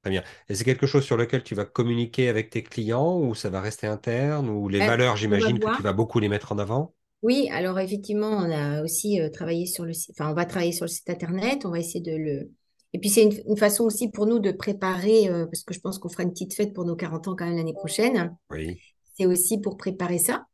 Très 0.03 0.11
bien. 0.11 0.23
Et 0.49 0.55
c'est 0.55 0.63
quelque 0.65 0.87
chose 0.87 1.05
sur 1.05 1.17
lequel 1.17 1.43
tu 1.43 1.55
vas 1.55 1.65
communiquer 1.65 2.29
avec 2.29 2.49
tes 2.51 2.63
clients 2.63 3.19
ou 3.19 3.35
ça 3.35 3.49
va 3.51 3.61
rester 3.61 3.87
interne 3.87 4.49
ou 4.49 4.69
les 4.69 4.81
Euh, 4.81 4.85
valeurs, 4.85 5.17
j'imagine 5.17 5.59
que 5.59 5.69
tu 5.69 5.83
vas 5.83 5.93
beaucoup 5.93 6.19
les 6.19 6.29
mettre 6.29 6.51
en 6.53 6.59
avant? 6.59 6.95
Oui, 7.23 7.47
alors 7.51 7.79
effectivement, 7.79 8.29
on 8.31 8.51
a 8.51 8.83
aussi 8.83 9.19
travaillé 9.33 9.65
sur 9.65 9.85
le 9.85 9.93
site, 9.93 10.11
enfin, 10.19 10.29
on 10.31 10.33
va 10.35 10.45
travailler 10.45 10.73
sur 10.73 10.83
le 10.85 10.89
site 10.91 11.09
internet, 11.09 11.65
on 11.65 11.71
va 11.71 11.79
essayer 11.79 12.01
de 12.01 12.11
le... 12.15 12.51
Et 12.93 12.99
puis, 12.99 13.09
c'est 13.09 13.23
une, 13.23 13.33
une 13.47 13.57
façon 13.57 13.83
aussi 13.83 14.09
pour 14.09 14.25
nous 14.27 14.39
de 14.39 14.51
préparer, 14.51 15.27
euh, 15.29 15.45
parce 15.45 15.63
que 15.63 15.73
je 15.73 15.79
pense 15.79 15.97
qu'on 15.97 16.09
fera 16.09 16.23
une 16.23 16.31
petite 16.31 16.53
fête 16.53 16.73
pour 16.73 16.85
nos 16.85 16.95
40 16.95 17.27
ans 17.27 17.35
quand 17.35 17.45
même 17.45 17.57
l'année 17.57 17.73
prochaine. 17.73 18.35
Oui. 18.51 18.79
C'est 19.17 19.25
aussi 19.25 19.59
pour 19.59 19.77
préparer 19.77 20.17
ça, 20.17 20.45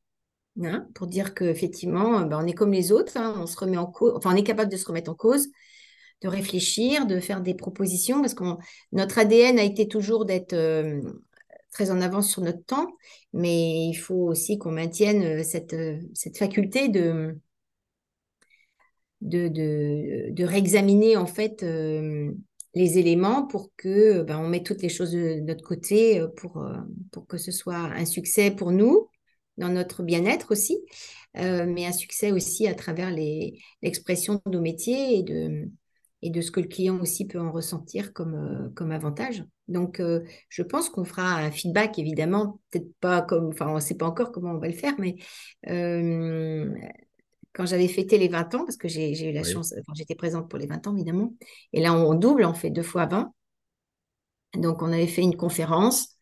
hein, 0.62 0.88
pour 0.96 1.08
dire 1.08 1.34
qu'effectivement, 1.34 2.22
ben, 2.22 2.40
on 2.42 2.48
est 2.48 2.54
comme 2.54 2.72
les 2.72 2.92
autres, 2.92 3.18
hein, 3.18 3.36
on 3.38 3.46
se 3.46 3.58
remet 3.58 3.78
en 3.78 3.86
cause, 3.86 4.14
enfin, 4.16 4.34
on 4.34 4.38
est 4.38 4.44
capable 4.44 4.72
de 4.72 4.78
se 4.78 4.86
remettre 4.86 5.12
en 5.12 5.16
cause, 5.16 5.48
de 6.22 6.28
réfléchir, 6.28 7.06
de 7.06 7.20
faire 7.20 7.42
des 7.42 7.54
propositions, 7.54 8.22
parce 8.22 8.34
que 8.34 8.44
notre 8.92 9.20
ADN 9.20 9.60
a 9.60 9.64
été 9.64 9.88
toujours 9.88 10.26
d'être 10.26 10.54
euh, 10.54 11.02
très 11.72 11.92
en 11.92 12.02
avance 12.02 12.30
sur 12.30 12.42
notre 12.42 12.64
temps, 12.66 12.88
mais 13.34 13.88
il 13.88 13.96
faut 13.96 14.28
aussi 14.28 14.58
qu'on 14.58 14.72
maintienne 14.72 15.24
euh, 15.24 15.44
cette, 15.44 15.74
euh, 15.74 16.00
cette 16.14 16.38
faculté 16.38 16.90
de, 16.90 17.38
de, 19.22 20.32
de, 20.32 20.44
réexaminer 20.44 21.18
en 21.18 21.26
fait 21.26 21.64
euh, 21.64 22.32
les 22.74 22.98
éléments 22.98 23.46
pour 23.46 23.72
que 23.76 24.24
ben, 24.24 24.40
on 24.40 24.48
mette 24.48 24.66
toutes 24.66 24.82
les 24.82 24.90
choses 24.90 25.12
de 25.12 25.42
notre 25.42 25.64
côté 25.64 26.20
euh, 26.20 26.28
pour, 26.28 26.58
euh, 26.58 26.78
pour 27.12 27.28
que 27.28 27.38
ce 27.38 27.52
soit 27.52 27.76
un 27.76 28.06
succès 28.06 28.52
pour 28.52 28.72
nous, 28.72 29.10
dans 29.58 29.70
notre 29.70 30.04
bien-être 30.04 30.52
aussi, 30.52 30.80
mais 31.36 31.86
un 31.86 31.92
succès 31.92 32.32
aussi 32.32 32.66
à 32.66 32.74
travers 32.74 33.12
l'expression 33.12 34.42
de 34.46 34.52
nos 34.52 34.62
métiers 34.62 35.20
et 35.20 35.24
de, 35.24 35.70
et 36.22 36.30
de 36.30 36.40
ce 36.40 36.50
que 36.50 36.62
le 36.62 36.68
client 36.68 36.98
aussi 37.02 37.28
peut 37.28 37.42
en 37.42 37.52
ressentir 37.52 38.14
comme, 38.14 38.72
comme 38.74 38.92
avantage. 38.92 39.44
Donc, 39.68 40.02
je 40.48 40.64
pense 40.64 40.88
qu'on 40.88 41.04
fera 41.04 41.36
un 41.36 41.52
feedback, 41.52 42.00
évidemment, 42.00 42.62
peut-être 42.72 42.90
pas 43.02 43.22
comme, 43.22 43.48
enfin, 43.50 43.68
on 43.68 43.76
ne 43.76 43.80
sait 43.82 43.98
pas 43.98 44.06
encore 44.06 44.32
comment 44.32 44.54
on 44.54 44.60
va 44.60 44.70
le 44.70 44.74
faire, 44.74 44.96
mais 44.98 45.18
quand 47.60 47.66
j'avais 47.66 47.90
fêté 47.90 48.18
les 48.18 48.30
20 48.30 48.56
ans, 48.56 48.64
parce 48.64 48.78
que 48.78 48.88
j'ai 48.88 49.30
eu 49.30 49.34
la 49.34 49.42
Oui. 49.42 49.52
chance, 49.52 49.74
enfin, 49.74 49.92
j'étais 49.94 50.16
présente 50.16 50.50
pour 50.50 50.58
les 50.58 50.66
20 50.66 50.88
ans, 50.88 50.96
évidemment, 50.96 51.34
et 51.74 51.82
là, 51.82 51.94
on 51.94 52.14
double, 52.14 52.46
on 52.46 52.54
fait 52.54 52.70
deux 52.70 52.84
fois 52.84 53.06
20. 53.06 53.34
Donc, 54.56 54.82
on 54.82 54.94
avait 54.94 55.08
fait 55.08 55.24
une 55.24 55.36
conférence, 55.36 56.16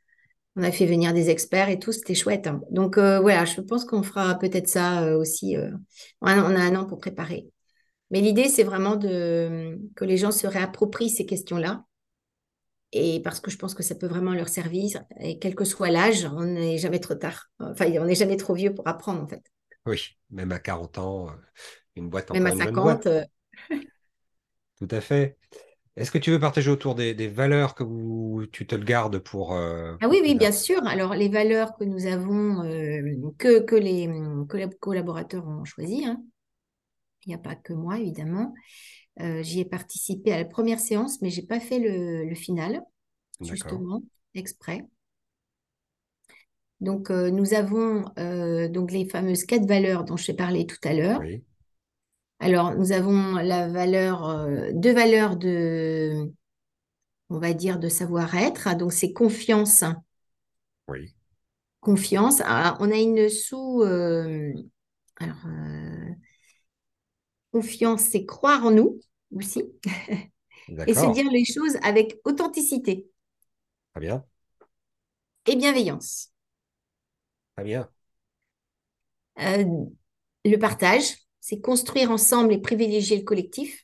on 0.55 0.63
a 0.63 0.71
fait 0.71 0.87
venir 0.87 1.13
des 1.13 1.29
experts 1.29 1.69
et 1.69 1.77
tout, 1.77 1.91
c'était 1.91 2.15
chouette. 2.15 2.47
hein. 2.47 2.59
Donc, 2.71 2.97
euh, 2.97 3.19
voilà, 3.19 3.45
je 3.45 3.61
pense 3.61 3.85
qu'on 3.85 4.01
fera 4.01 4.33
peut-être 4.39 4.67
ça 4.67 5.03
euh, 5.03 5.15
aussi. 5.19 5.55
euh, 5.55 5.69
on 6.21 6.27
a 6.27 6.37
on 6.39 6.55
a 6.55 6.59
un 6.59 6.75
an 6.75 6.85
pour 6.87 6.97
préparer. 6.97 7.47
Mais 8.09 8.19
l'idée, 8.21 8.47
c'est 8.49 8.63
vraiment 8.63 8.95
de, 8.95 9.77
que 9.95 10.05
les 10.05 10.17
gens 10.17 10.31
se 10.31 10.47
réapproprient 10.47 11.11
ces 11.11 11.27
questions-là. 11.27 11.83
Et 12.93 13.19
parce 13.21 13.41
que 13.41 13.51
je 13.51 13.57
pense 13.57 13.75
que 13.75 13.83
ça 13.83 13.93
peut 13.93 14.07
vraiment 14.07 14.33
leur 14.33 14.47
servir. 14.49 15.03
Et 15.19 15.37
quel 15.37 15.53
que 15.53 15.65
soit 15.65 15.91
l'âge, 15.91 16.27
on 16.35 16.45
n'est 16.45 16.79
jamais 16.79 16.99
trop 16.99 17.15
tard. 17.15 17.45
Enfin, 17.59 17.85
on 17.99 18.05
n'est 18.05 18.15
jamais 18.15 18.37
trop 18.37 18.55
vieux 18.55 18.73
pour 18.73 18.87
apprendre, 18.87 19.21
en 19.21 19.27
fait. 19.27 19.43
Oui. 19.87 20.17
Même 20.29 20.51
à 20.51 20.59
40 20.59 20.97
ans, 20.99 21.29
euh, 21.29 21.33
une 21.95 22.09
boîte 22.09 22.29
Même 22.31 22.45
encore 22.45 22.47
à 22.47 22.51
une 22.51 22.61
jeune 22.61 22.79
50. 22.79 22.81
boîte. 22.81 23.07
euh, 23.07 23.23
Tout 24.79 24.87
à 24.91 25.01
fait. 25.01 25.37
Est-ce 25.97 26.11
que 26.11 26.17
tu 26.19 26.31
veux 26.31 26.39
partager 26.39 26.71
autour 26.71 26.95
des, 26.95 27.13
des 27.15 27.27
valeurs 27.29 27.75
que 27.75 27.83
vous, 27.83 28.45
tu 28.51 28.67
te 28.67 28.75
le 28.75 28.85
gardes 28.85 29.19
pour, 29.19 29.53
euh, 29.55 29.97
Ah 29.99 30.07
oui, 30.09 30.19
oui, 30.23 30.35
bien 30.35 30.51
sûr. 30.51 30.85
Alors, 30.87 31.13
les 31.15 31.27
valeurs 31.29 31.75
que 31.75 31.83
nous 31.83 32.05
avons, 32.05 32.63
euh, 32.63 33.31
que, 33.39 33.59
que 33.61 33.75
les 33.75 34.07
collab- 34.47 34.77
collaborateurs 34.79 35.47
ont 35.47 35.65
choisies, 35.65 36.05
hein. 36.05 36.23
Il 37.25 37.29
n'y 37.29 37.35
a 37.35 37.37
pas 37.39 37.55
que 37.55 37.73
moi, 37.73 37.99
évidemment. 37.99 38.53
Euh, 39.21 39.43
j'y 39.43 39.61
ai 39.61 39.65
participé 39.65 40.33
à 40.33 40.37
la 40.39 40.45
première 40.45 40.79
séance, 40.79 41.21
mais 41.21 41.29
j'ai 41.31 41.43
pas 41.43 41.59
fait 41.59 41.79
le, 41.79 42.25
le 42.25 42.35
final, 42.35 42.81
justement, 43.49 44.03
exprès. 44.35 44.83
Donc, 46.79 47.09
euh, 47.09 47.31
nous 47.31 47.53
avons 47.53 48.05
euh, 48.19 48.67
donc 48.67 48.91
les 48.91 49.07
fameuses 49.09 49.45
quatre 49.45 49.65
valeurs 49.65 50.03
dont 50.03 50.15
je 50.17 50.27
t'ai 50.27 50.33
parlé 50.33 50.65
tout 50.65 50.77
à 50.83 50.93
l'heure. 50.93 51.19
Oui. 51.19 51.43
Alors, 52.39 52.75
nous 52.75 52.91
avons 52.91 53.35
la 53.35 53.67
valeur, 53.67 54.29
euh, 54.29 54.69
deux 54.73 54.93
valeurs 54.93 55.37
de, 55.37 56.31
on 57.29 57.39
va 57.39 57.53
dire, 57.53 57.79
de 57.79 57.89
savoir-être. 57.89 58.75
Donc, 58.77 58.93
c'est 58.93 59.11
confiance, 59.11 59.83
Oui. 60.87 61.15
confiance. 61.79 62.41
On 62.79 62.91
a 62.91 62.97
une 62.97 63.27
sous, 63.29 63.81
alors, 63.81 65.37
confiance, 67.51 68.01
c'est 68.03 68.25
croire 68.25 68.65
en 68.65 68.71
nous. 68.71 68.99
aussi. 69.35 69.63
Et 70.85 70.93
se 70.93 71.11
dire 71.13 71.29
les 71.31 71.45
choses 71.45 71.77
avec 71.81 72.17
authenticité. 72.25 73.07
Très 73.93 74.01
bien. 74.01 74.23
Et 75.47 75.55
bienveillance. 75.55 76.31
Très 77.57 77.65
bien. 77.65 77.89
Euh, 79.39 79.65
le 80.45 80.57
partage, 80.57 81.15
c'est 81.39 81.59
construire 81.59 82.11
ensemble 82.11 82.53
et 82.53 82.61
privilégier 82.61 83.17
le 83.17 83.23
collectif. 83.23 83.83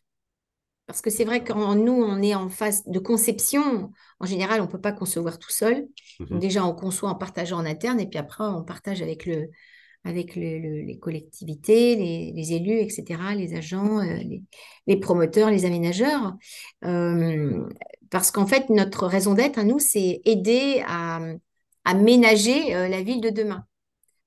Parce 0.86 1.02
que 1.02 1.10
c'est 1.10 1.24
vrai 1.24 1.44
qu'en 1.44 1.76
nous, 1.76 1.94
on 1.94 2.22
est 2.22 2.36
en 2.36 2.50
phase 2.50 2.84
de 2.86 3.00
conception. 3.00 3.92
En 4.20 4.26
général, 4.28 4.62
on 4.62 4.66
ne 4.66 4.70
peut 4.70 4.82
pas 4.82 4.92
concevoir 4.92 5.40
tout 5.40 5.50
seul. 5.50 5.88
Mhm. 6.20 6.38
déjà, 6.38 6.64
on 6.66 6.74
conçoit 6.76 7.10
en 7.10 7.16
partageant 7.16 7.58
en 7.58 7.66
interne 7.66 8.00
et 8.00 8.08
puis 8.08 8.20
après, 8.20 8.44
on 8.44 8.64
partage 8.64 9.02
avec, 9.02 9.26
le, 9.26 9.50
avec 10.04 10.36
les 10.36 11.00
collectivités, 11.02 11.96
les, 11.96 12.54
élus, 12.54 12.80
etc., 12.80 13.34
les 13.36 13.56
agents, 13.56 14.02
euh, 14.02 14.20
les, 14.86 14.98
promoteurs, 14.98 15.50
les 15.50 15.66
aménageurs. 15.66 16.36
Euh, 16.84 17.68
parce 18.12 18.30
qu'en 18.30 18.46
fait, 18.46 18.70
notre 18.70 19.08
raison 19.08 19.34
d'être 19.34 19.58
à 19.58 19.64
nous, 19.64 19.80
c'est 19.80 20.22
aider 20.26 20.84
à, 20.86 21.22
ménager 21.86 22.76
euh, 22.76 22.88
la 22.88 23.02
ville 23.02 23.22
de 23.22 23.30
demain. 23.30 23.66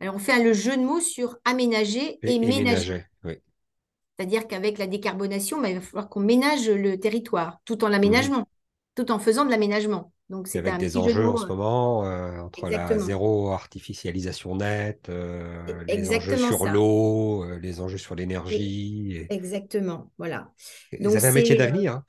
Alors, 0.01 0.17
on 0.17 0.19
fait 0.19 0.43
le 0.43 0.53
jeu 0.53 0.77
de 0.77 0.83
mots 0.83 1.01
sur 1.01 1.39
aménager 1.45 2.19
et, 2.23 2.39
ménager. 2.39 3.05
C'est-à-dire 3.25 4.47
qu'avec 4.47 4.79
la 4.79 4.87
décarbonation, 4.87 5.61
bah, 5.61 5.69
il 5.69 5.77
va 5.77 5.81
falloir 5.83 6.09
qu'on 6.09 6.21
ménage 6.21 6.71
le 6.71 6.99
territoire, 6.99 7.59
tout 7.65 7.85
en 7.85 7.89
l'aménagement, 7.89 8.41
mmh. 8.41 8.47
tout 8.95 9.11
en 9.11 9.19
faisant 9.19 9.45
de 9.45 9.51
l'aménagement. 9.51 10.13
Donc, 10.29 10.49
c'est 10.49 10.59
avec 10.59 10.79
des 10.79 10.97
enjeux 10.97 11.29
en 11.29 11.37
ce 11.37 11.47
moment, 11.47 12.05
euh, 12.05 12.41
entre 12.41 12.69
la 12.69 12.99
zéro 12.99 13.51
artificialisation 13.51 14.57
nette, 14.57 15.09
euh, 15.09 15.85
les 15.87 16.17
enjeux 16.17 16.37
sur 16.37 16.67
l'eau, 16.67 17.45
euh, 17.45 17.59
les 17.61 17.81
enjeux 17.81 17.99
sur 17.99 18.17
l'énergie. 18.17 19.25
Exactement, 19.31 20.11
voilà. 20.19 20.51
Vous 20.99 21.15
avez 21.15 21.29
un 21.29 21.33
métier 21.33 21.55
d'avenir. 21.55 21.93
Hein. 21.93 22.05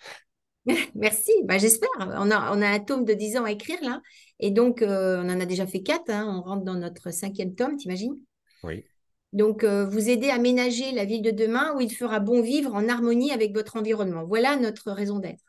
Merci, 0.95 1.31
bah, 1.43 1.59
j'espère. 1.59 1.89
On 1.99 2.31
a, 2.31 2.57
on 2.57 2.61
a 2.61 2.67
un 2.67 2.79
tome 2.79 3.05
de 3.05 3.13
10 3.13 3.37
ans 3.37 3.45
à 3.45 3.51
écrire 3.51 3.77
là. 3.83 4.01
Et 4.39 4.51
donc, 4.51 4.79
on 4.81 5.29
en 5.29 5.39
a 5.39 5.45
déjà 5.45 5.65
fait 5.65 5.81
4. 5.81 6.09
Hein. 6.09 6.25
On 6.27 6.41
rentre 6.41 6.63
dans 6.63 6.75
notre 6.75 7.11
cinquième 7.11 7.55
tome, 7.55 7.77
t'imagines? 7.77 8.17
Oui. 8.63 8.83
Donc, 9.33 9.63
vous 9.63 10.09
aider 10.09 10.29
à 10.29 10.37
ménager 10.37 10.91
la 10.91 11.05
ville 11.05 11.21
de 11.21 11.31
demain 11.31 11.75
où 11.75 11.81
il 11.81 11.93
fera 11.93 12.19
bon 12.19 12.41
vivre 12.41 12.73
en 12.73 12.87
harmonie 12.87 13.31
avec 13.31 13.53
votre 13.53 13.75
environnement. 13.75 14.25
Voilà 14.25 14.55
notre 14.55 14.91
raison 14.91 15.19
d'être. 15.19 15.43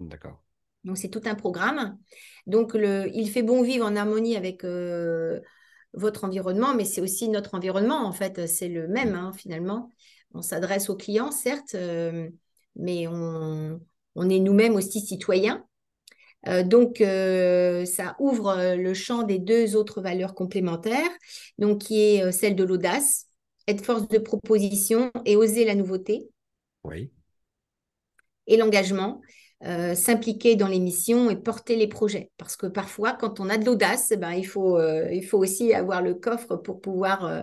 D'accord. 0.00 0.42
Donc, 0.84 0.96
c'est 0.96 1.08
tout 1.08 1.22
un 1.26 1.34
programme. 1.34 1.98
Donc, 2.46 2.74
le, 2.74 3.10
il 3.14 3.28
fait 3.28 3.42
bon 3.42 3.62
vivre 3.62 3.86
en 3.86 3.96
harmonie 3.96 4.36
avec 4.36 4.64
euh, 4.64 5.40
votre 5.92 6.24
environnement, 6.24 6.74
mais 6.74 6.84
c'est 6.84 7.00
aussi 7.00 7.28
notre 7.28 7.54
environnement, 7.54 8.06
en 8.06 8.12
fait. 8.12 8.46
C'est 8.46 8.68
le 8.68 8.88
même, 8.88 9.14
hein, 9.14 9.32
finalement. 9.36 9.90
On 10.34 10.42
s'adresse 10.42 10.88
aux 10.88 10.96
clients, 10.96 11.30
certes, 11.30 11.74
euh, 11.74 12.28
mais 12.76 13.06
on, 13.06 13.80
est 14.30 14.40
nous-mêmes 14.40 14.74
aussi 14.74 15.00
citoyens. 15.00 15.66
Euh, 16.46 16.62
donc, 16.62 16.98
ça 16.98 18.16
ouvre 18.18 18.74
le 18.76 18.94
champ 18.94 19.22
des 19.22 19.38
deux 19.38 19.76
autres 19.76 20.00
valeurs 20.00 20.34
complémentaires, 20.34 21.10
donc 21.58 21.82
qui 21.82 22.00
est 22.00 22.32
celle 22.32 22.54
de 22.54 22.64
l'audace, 22.64 23.26
être 23.66 23.84
force 23.84 24.08
de 24.08 24.18
proposition 24.18 25.10
et 25.24 25.36
oser 25.36 25.64
la 25.64 25.74
nouveauté. 25.74 26.28
Oui. 26.84 27.10
Et 28.46 28.56
l'engagement, 28.56 29.20
euh, 29.64 29.96
s'impliquer 29.96 30.54
dans 30.54 30.68
les 30.68 30.78
missions 30.78 31.30
et 31.30 31.36
porter 31.36 31.74
les 31.74 31.88
projets. 31.88 32.30
Parce 32.36 32.56
que 32.56 32.68
parfois, 32.68 33.12
quand 33.12 33.40
on 33.40 33.48
a 33.48 33.58
de 33.58 33.64
l'audace, 33.64 34.12
ben, 34.16 34.30
il, 34.30 34.46
faut, 34.46 34.78
euh, 34.78 35.12
il 35.12 35.26
faut 35.26 35.38
aussi 35.38 35.74
avoir 35.74 36.00
le 36.00 36.14
coffre 36.14 36.54
pour 36.56 36.80
pouvoir, 36.80 37.24
euh, 37.24 37.42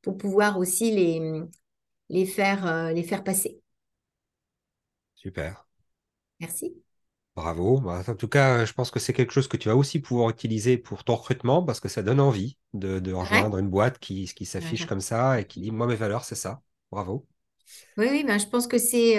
pour 0.00 0.16
pouvoir 0.16 0.58
aussi 0.58 0.90
les, 0.90 1.42
les, 2.08 2.24
faire, 2.24 2.92
les 2.94 3.02
faire 3.02 3.22
passer. 3.22 3.60
Super. 5.14 5.66
Merci. 6.40 6.74
Bravo. 7.36 7.80
Bah, 7.80 8.02
en 8.06 8.14
tout 8.14 8.28
cas, 8.28 8.64
je 8.64 8.72
pense 8.72 8.90
que 8.90 9.00
c'est 9.00 9.12
quelque 9.12 9.32
chose 9.32 9.48
que 9.48 9.56
tu 9.56 9.68
vas 9.68 9.76
aussi 9.76 10.00
pouvoir 10.00 10.30
utiliser 10.30 10.76
pour 10.78 11.02
ton 11.02 11.16
recrutement 11.16 11.62
parce 11.64 11.80
que 11.80 11.88
ça 11.88 12.02
donne 12.02 12.20
envie 12.20 12.58
de, 12.74 13.12
rejoindre 13.12 13.58
une 13.58 13.68
boîte 13.68 13.98
qui, 13.98 14.30
qui 14.34 14.46
s'affiche 14.46 14.86
comme 14.86 15.00
ça 15.00 15.40
et 15.40 15.44
qui 15.44 15.60
dit 15.60 15.70
Moi, 15.70 15.86
mes 15.86 15.96
valeurs, 15.96 16.24
c'est 16.24 16.36
ça. 16.36 16.62
Bravo. 16.92 17.26
Oui, 17.96 18.06
oui 18.10 18.24
ben, 18.24 18.38
je 18.38 18.46
pense 18.46 18.66
que 18.66 18.78
c'est 18.78 19.18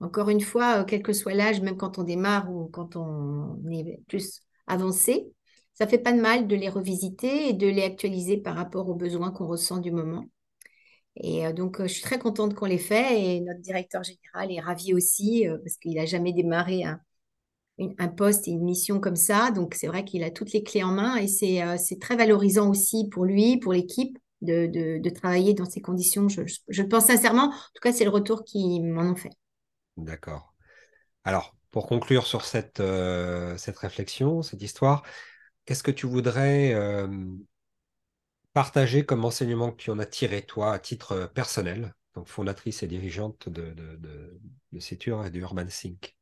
encore 0.00 0.30
une 0.30 0.40
fois, 0.40 0.80
euh, 0.80 0.84
quel 0.84 1.02
que 1.02 1.12
soit 1.12 1.34
l'âge, 1.34 1.60
même 1.60 1.76
quand 1.76 1.98
on 1.98 2.04
démarre 2.04 2.50
ou 2.50 2.68
quand 2.68 2.96
on 2.96 3.58
est 3.70 4.00
plus 4.08 4.40
avancé, 4.66 5.32
ça 5.74 5.86
fait 5.86 5.98
pas 5.98 6.12
de 6.12 6.20
mal 6.20 6.46
de 6.46 6.56
les 6.56 6.68
revisiter 6.68 7.48
et 7.48 7.52
de 7.52 7.66
les 7.66 7.82
actualiser 7.82 8.38
par 8.38 8.56
rapport 8.56 8.88
aux 8.88 8.94
besoins 8.94 9.30
qu'on 9.30 9.46
ressent 9.46 9.78
du 9.78 9.90
moment. 9.90 10.24
Et 11.22 11.46
euh, 11.46 11.52
donc, 11.52 11.80
euh, 11.80 11.86
je 11.86 11.92
suis 11.92 12.02
très 12.02 12.18
contente 12.18 12.54
qu'on 12.54 12.66
les 12.66 12.78
fait 12.78 13.20
et 13.20 13.40
notre 13.40 13.60
directeur 13.60 14.02
général 14.02 14.50
est 14.50 14.60
ravi 14.60 14.94
aussi 14.94 15.46
parce 15.62 15.76
qu'il 15.76 15.94
n'a 15.94 16.06
jamais 16.06 16.32
démarré 16.32 16.84
un, 16.84 16.98
poste 18.08 18.48
et 18.48 18.50
une 18.50 18.64
mission 18.64 19.00
comme 19.00 19.16
ça. 19.16 19.50
Donc, 19.50 19.74
c'est 19.74 19.86
vrai 19.86 20.04
qu'il 20.04 20.24
a 20.24 20.30
toutes 20.30 20.52
les 20.52 20.62
clés 20.62 20.82
en 20.82 20.92
main 20.92 21.16
et 21.16 21.28
c'est 21.28 21.98
très 22.00 22.16
valorisant 22.16 22.70
aussi 22.70 23.08
pour 23.10 23.24
lui, 23.24 23.58
pour 23.58 23.72
l'équipe, 23.72 24.18
de, 24.42 25.08
travailler 25.10 25.54
dans 25.54 25.64
ces 25.64 25.80
conditions. 25.80 26.28
Je, 26.28 26.82
pense 26.82 27.06
sincèrement. 27.06 27.48
En 27.48 27.72
tout 27.74 27.80
cas, 27.82 27.92
c'est 27.92 28.04
le 28.04 28.10
retour 28.10 28.44
qu'ils 28.44 28.84
m'en 28.84 29.02
ont 29.02 29.16
fait. 29.16 29.32
D'accord. 29.96 30.54
Alors, 31.24 31.54
pour 31.70 31.86
conclure 31.86 32.26
sur 32.26 32.44
cette, 32.44 32.80
euh, 32.80 33.56
réflexion, 33.76 34.42
cette 34.42 34.62
histoire, 34.62 35.02
qu'est-ce 35.64 35.82
que 35.82 35.90
tu 35.90 36.06
voudrais 36.06 36.72
euh, 36.74 37.06
partager 38.52 39.04
comme 39.04 39.24
enseignement 39.24 39.70
que 39.70 39.76
tu 39.76 39.90
en 39.90 39.98
as 39.98 40.06
tiré, 40.06 40.42
toi, 40.42 40.72
à 40.72 40.78
titre 40.78 41.30
personnel, 41.34 41.94
donc 42.14 42.28
fondatrice 42.28 42.82
et 42.82 42.86
dirigeante 42.86 43.48
de, 43.48 43.72
de, 43.72 44.40
et 44.72 45.30
de 45.30 45.38
Urban 45.38 45.68
Sync 45.68 46.16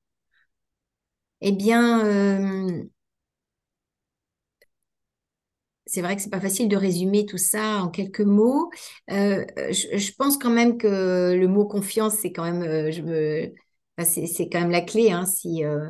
Eh 1.40 1.52
bien, 1.52 2.04
euh, 2.04 2.84
c'est 5.86 6.02
vrai 6.02 6.16
que 6.16 6.22
c'est 6.22 6.30
pas 6.30 6.40
facile 6.40 6.68
de 6.68 6.76
résumer 6.76 7.24
tout 7.26 7.38
ça 7.38 7.82
en 7.82 7.88
quelques 7.88 8.20
mots. 8.20 8.70
je, 9.08 10.16
pense 10.16 10.36
quand 10.38 10.50
même 10.50 10.78
que 10.78 11.34
le 11.34 11.48
mot 11.48 11.66
confiance, 11.66 12.14
c'est 12.14 12.32
quand 12.32 12.44
même, 12.44 12.90
je 12.90 13.02
me, 13.02 13.54
c'est 14.04 14.48
quand 14.48 14.60
même 14.60 14.70
la 14.70 14.82
clé. 14.82 15.10
Hein. 15.10 15.26
Si, 15.26 15.64
euh, 15.64 15.88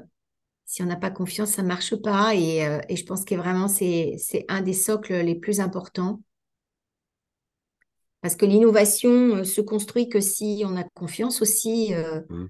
si 0.64 0.82
on 0.82 0.86
n'a 0.86 0.96
pas 0.96 1.10
confiance, 1.10 1.50
ça 1.50 1.62
ne 1.62 1.68
marche 1.68 1.96
pas. 1.96 2.34
Et, 2.34 2.66
euh, 2.66 2.80
et 2.88 2.96
je 2.96 3.04
pense 3.04 3.24
que 3.24 3.34
vraiment, 3.34 3.68
c'est 3.68 4.16
un 4.48 4.62
des 4.62 4.72
socles 4.72 5.14
les 5.14 5.34
plus 5.34 5.60
importants. 5.60 6.20
Parce 8.20 8.36
que 8.36 8.46
l'innovation 8.46 9.36
euh, 9.36 9.44
se 9.44 9.60
construit 9.60 10.08
que 10.08 10.20
si 10.20 10.62
on 10.66 10.76
a 10.76 10.84
confiance 10.84 11.42
aussi, 11.42 11.92
mmh. 11.94 12.46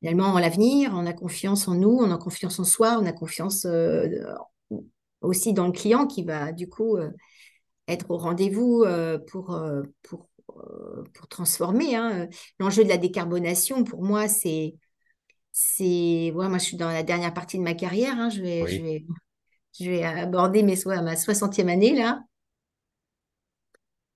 finalement, 0.00 0.28
en 0.28 0.38
l'avenir, 0.38 0.92
on 0.94 1.06
a 1.06 1.12
confiance 1.12 1.68
en 1.68 1.74
nous, 1.74 1.98
on 2.00 2.10
a 2.10 2.18
confiance 2.18 2.58
en 2.58 2.64
soi, 2.64 2.98
on 3.00 3.06
a 3.06 3.12
confiance 3.12 3.66
aussi 5.20 5.52
dans 5.52 5.66
le 5.66 5.72
client 5.72 6.06
qui 6.06 6.24
va 6.24 6.52
du 6.52 6.68
coup 6.68 6.98
être 7.88 8.10
au 8.10 8.16
rendez-vous 8.16 8.84
pour, 9.26 9.56
pour 10.02 10.28
euh, 10.58 11.04
pour 11.14 11.28
transformer. 11.28 11.94
Hein. 11.96 12.28
L'enjeu 12.58 12.84
de 12.84 12.88
la 12.88 12.98
décarbonation, 12.98 13.84
pour 13.84 14.02
moi, 14.02 14.28
c'est. 14.28 14.74
c'est 15.50 16.32
ouais, 16.34 16.48
moi, 16.48 16.58
je 16.58 16.64
suis 16.64 16.76
dans 16.76 16.90
la 16.90 17.02
dernière 17.02 17.32
partie 17.32 17.58
de 17.58 17.62
ma 17.62 17.74
carrière. 17.74 18.18
Hein. 18.18 18.28
Je, 18.28 18.42
vais, 18.42 18.66
je, 18.66 18.82
vais, 18.82 19.04
je 19.78 19.90
vais 19.90 20.04
aborder 20.04 20.62
mes, 20.62 20.76
ma 20.84 21.14
60e 21.14 21.68
année, 21.68 21.94
là. 21.94 22.22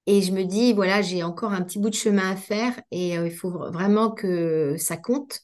Et 0.06 0.22
je 0.22 0.32
me 0.32 0.44
dis, 0.44 0.72
voilà, 0.72 1.02
j'ai 1.02 1.22
encore 1.22 1.52
un 1.52 1.62
petit 1.62 1.78
bout 1.78 1.90
de 1.90 1.94
chemin 1.94 2.30
à 2.30 2.36
faire 2.36 2.80
et 2.90 3.18
euh, 3.18 3.26
il 3.26 3.34
faut 3.34 3.50
vraiment 3.50 4.10
que 4.10 4.76
ça 4.78 4.96
compte, 4.96 5.40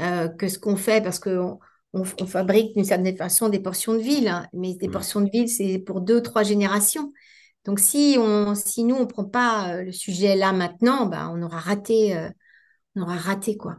euh, 0.00 0.28
que 0.28 0.48
ce 0.48 0.58
qu'on 0.58 0.76
fait, 0.76 1.02
parce 1.02 1.18
qu'on 1.18 1.58
on, 1.92 2.04
fabrique 2.04 2.74
d'une 2.74 2.84
certaine 2.84 3.16
façon 3.16 3.48
des 3.48 3.58
portions 3.60 3.94
de 3.94 3.98
ville, 4.00 4.28
hein. 4.28 4.46
mais 4.52 4.74
des 4.74 4.88
mmh. 4.88 4.92
portions 4.92 5.20
de 5.20 5.30
ville, 5.30 5.48
c'est 5.48 5.78
pour 5.78 6.00
deux, 6.00 6.22
trois 6.22 6.44
générations. 6.44 7.12
Donc, 7.64 7.78
si, 7.78 8.16
on, 8.18 8.54
si 8.54 8.84
nous, 8.84 8.94
on 8.96 9.00
ne 9.00 9.04
prend 9.04 9.24
pas 9.24 9.74
euh, 9.74 9.82
le 9.84 9.92
sujet 9.92 10.36
là 10.36 10.52
maintenant, 10.52 11.06
bah, 11.06 11.30
on 11.32 11.42
aura 11.42 11.58
raté, 11.58 12.16
euh, 12.16 12.30
on 12.96 13.02
aura 13.02 13.16
raté 13.16 13.56
quoi, 13.56 13.76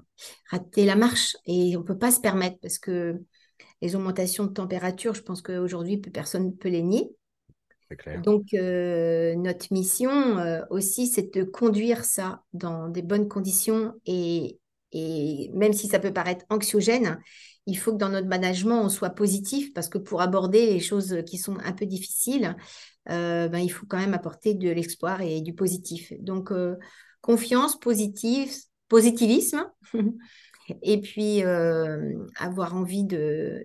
raté 0.49 0.85
la 0.85 0.95
marche. 0.95 1.35
Et 1.45 1.75
on 1.77 1.81
ne 1.81 1.85
peut 1.85 1.97
pas 1.97 2.11
se 2.11 2.19
permettre 2.19 2.57
parce 2.61 2.77
que 2.77 3.19
les 3.81 3.95
augmentations 3.95 4.45
de 4.45 4.53
température, 4.53 5.15
je 5.15 5.23
pense 5.23 5.41
qu'aujourd'hui, 5.41 5.97
personne 5.97 6.47
ne 6.47 6.51
peut 6.51 6.69
les 6.69 6.83
nier. 6.83 7.09
Donc, 8.23 8.53
euh, 8.53 9.35
notre 9.35 9.71
mission 9.71 10.09
aussi, 10.69 11.07
c'est 11.07 11.33
de 11.33 11.43
conduire 11.43 12.05
ça 12.05 12.43
dans 12.53 12.89
des 12.89 13.01
bonnes 13.01 13.27
conditions 13.27 13.93
et, 14.05 14.59
et 14.91 15.51
même 15.53 15.73
si 15.73 15.87
ça 15.87 15.99
peut 15.99 16.13
paraître 16.13 16.45
anxiogène, 16.49 17.19
il 17.67 17.77
faut 17.77 17.93
que 17.93 17.97
dans 17.97 18.09
notre 18.09 18.27
management, 18.27 18.83
on 18.83 18.89
soit 18.89 19.11
positif 19.11 19.73
parce 19.73 19.87
que 19.87 19.97
pour 19.97 20.21
aborder 20.21 20.65
les 20.65 20.79
choses 20.79 21.23
qui 21.27 21.37
sont 21.37 21.57
un 21.63 21.73
peu 21.73 21.85
difficiles, 21.85 22.55
euh, 23.09 23.47
ben, 23.47 23.59
il 23.59 23.69
faut 23.69 23.85
quand 23.85 23.97
même 23.97 24.13
apporter 24.13 24.53
de 24.53 24.69
l'espoir 24.69 25.21
et 25.21 25.41
du 25.41 25.53
positif. 25.53 26.13
Donc, 26.19 26.51
euh, 26.51 26.75
confiance, 27.21 27.79
positive, 27.79 28.51
positivisme, 28.87 29.65
et 30.81 31.01
puis 31.01 31.43
euh, 31.43 32.13
avoir 32.37 32.75
envie 32.75 33.03
de, 33.03 33.63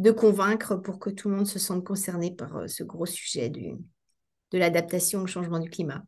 de 0.00 0.10
convaincre 0.10 0.76
pour 0.76 0.98
que 0.98 1.10
tout 1.10 1.28
le 1.28 1.36
monde 1.36 1.46
se 1.46 1.58
sente 1.58 1.84
concerné 1.84 2.34
par 2.34 2.68
ce 2.68 2.82
gros 2.82 3.04
sujet 3.04 3.50
du, 3.50 3.76
de 4.50 4.58
l'adaptation 4.58 5.20
au 5.20 5.26
changement 5.26 5.58
du 5.58 5.68
climat. 5.68 6.02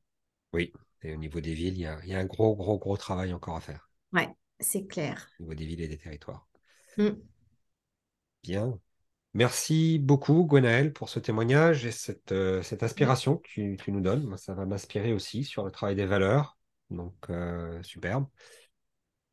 Oui, 0.55 0.73
et 1.03 1.13
au 1.13 1.17
niveau 1.17 1.43
des 1.43 1.53
villes, 1.53 1.75
il 1.75 1.81
y, 1.81 1.87
a, 1.87 2.01
il 2.03 2.09
y 2.09 2.15
a 2.15 2.19
un 2.19 2.25
gros, 2.25 2.57
gros, 2.57 2.79
gros 2.79 2.97
travail 2.97 3.35
encore 3.35 3.57
à 3.57 3.61
faire. 3.61 3.91
Ouais, 4.15 4.29
c'est 4.61 4.87
clair. 4.87 5.29
Au 5.39 5.43
niveau 5.43 5.55
des 5.55 5.67
villes 5.67 5.83
et 5.83 5.89
des 5.89 5.99
territoires. 5.99 6.49
Mm. 6.97 7.11
Bien. 8.43 8.81
Merci 9.35 9.99
beaucoup, 9.99 10.45
Gwenaël, 10.45 10.95
pour 10.95 11.11
ce 11.11 11.19
témoignage 11.19 11.85
et 11.85 11.93
cette, 11.93 12.33
euh, 12.33 12.63
cette 12.63 12.83
inspiration 12.83 13.37
que 13.37 13.49
tu, 13.49 13.77
tu 13.83 13.93
nous 13.93 14.01
donnes. 14.01 14.25
Moi, 14.25 14.39
ça 14.39 14.55
va 14.55 14.65
m'inspirer 14.65 15.13
aussi 15.13 15.45
sur 15.45 15.65
le 15.67 15.71
travail 15.71 15.97
des 15.97 16.07
valeurs. 16.07 16.59
Donc, 16.89 17.15
euh, 17.29 17.83
superbe. 17.83 18.27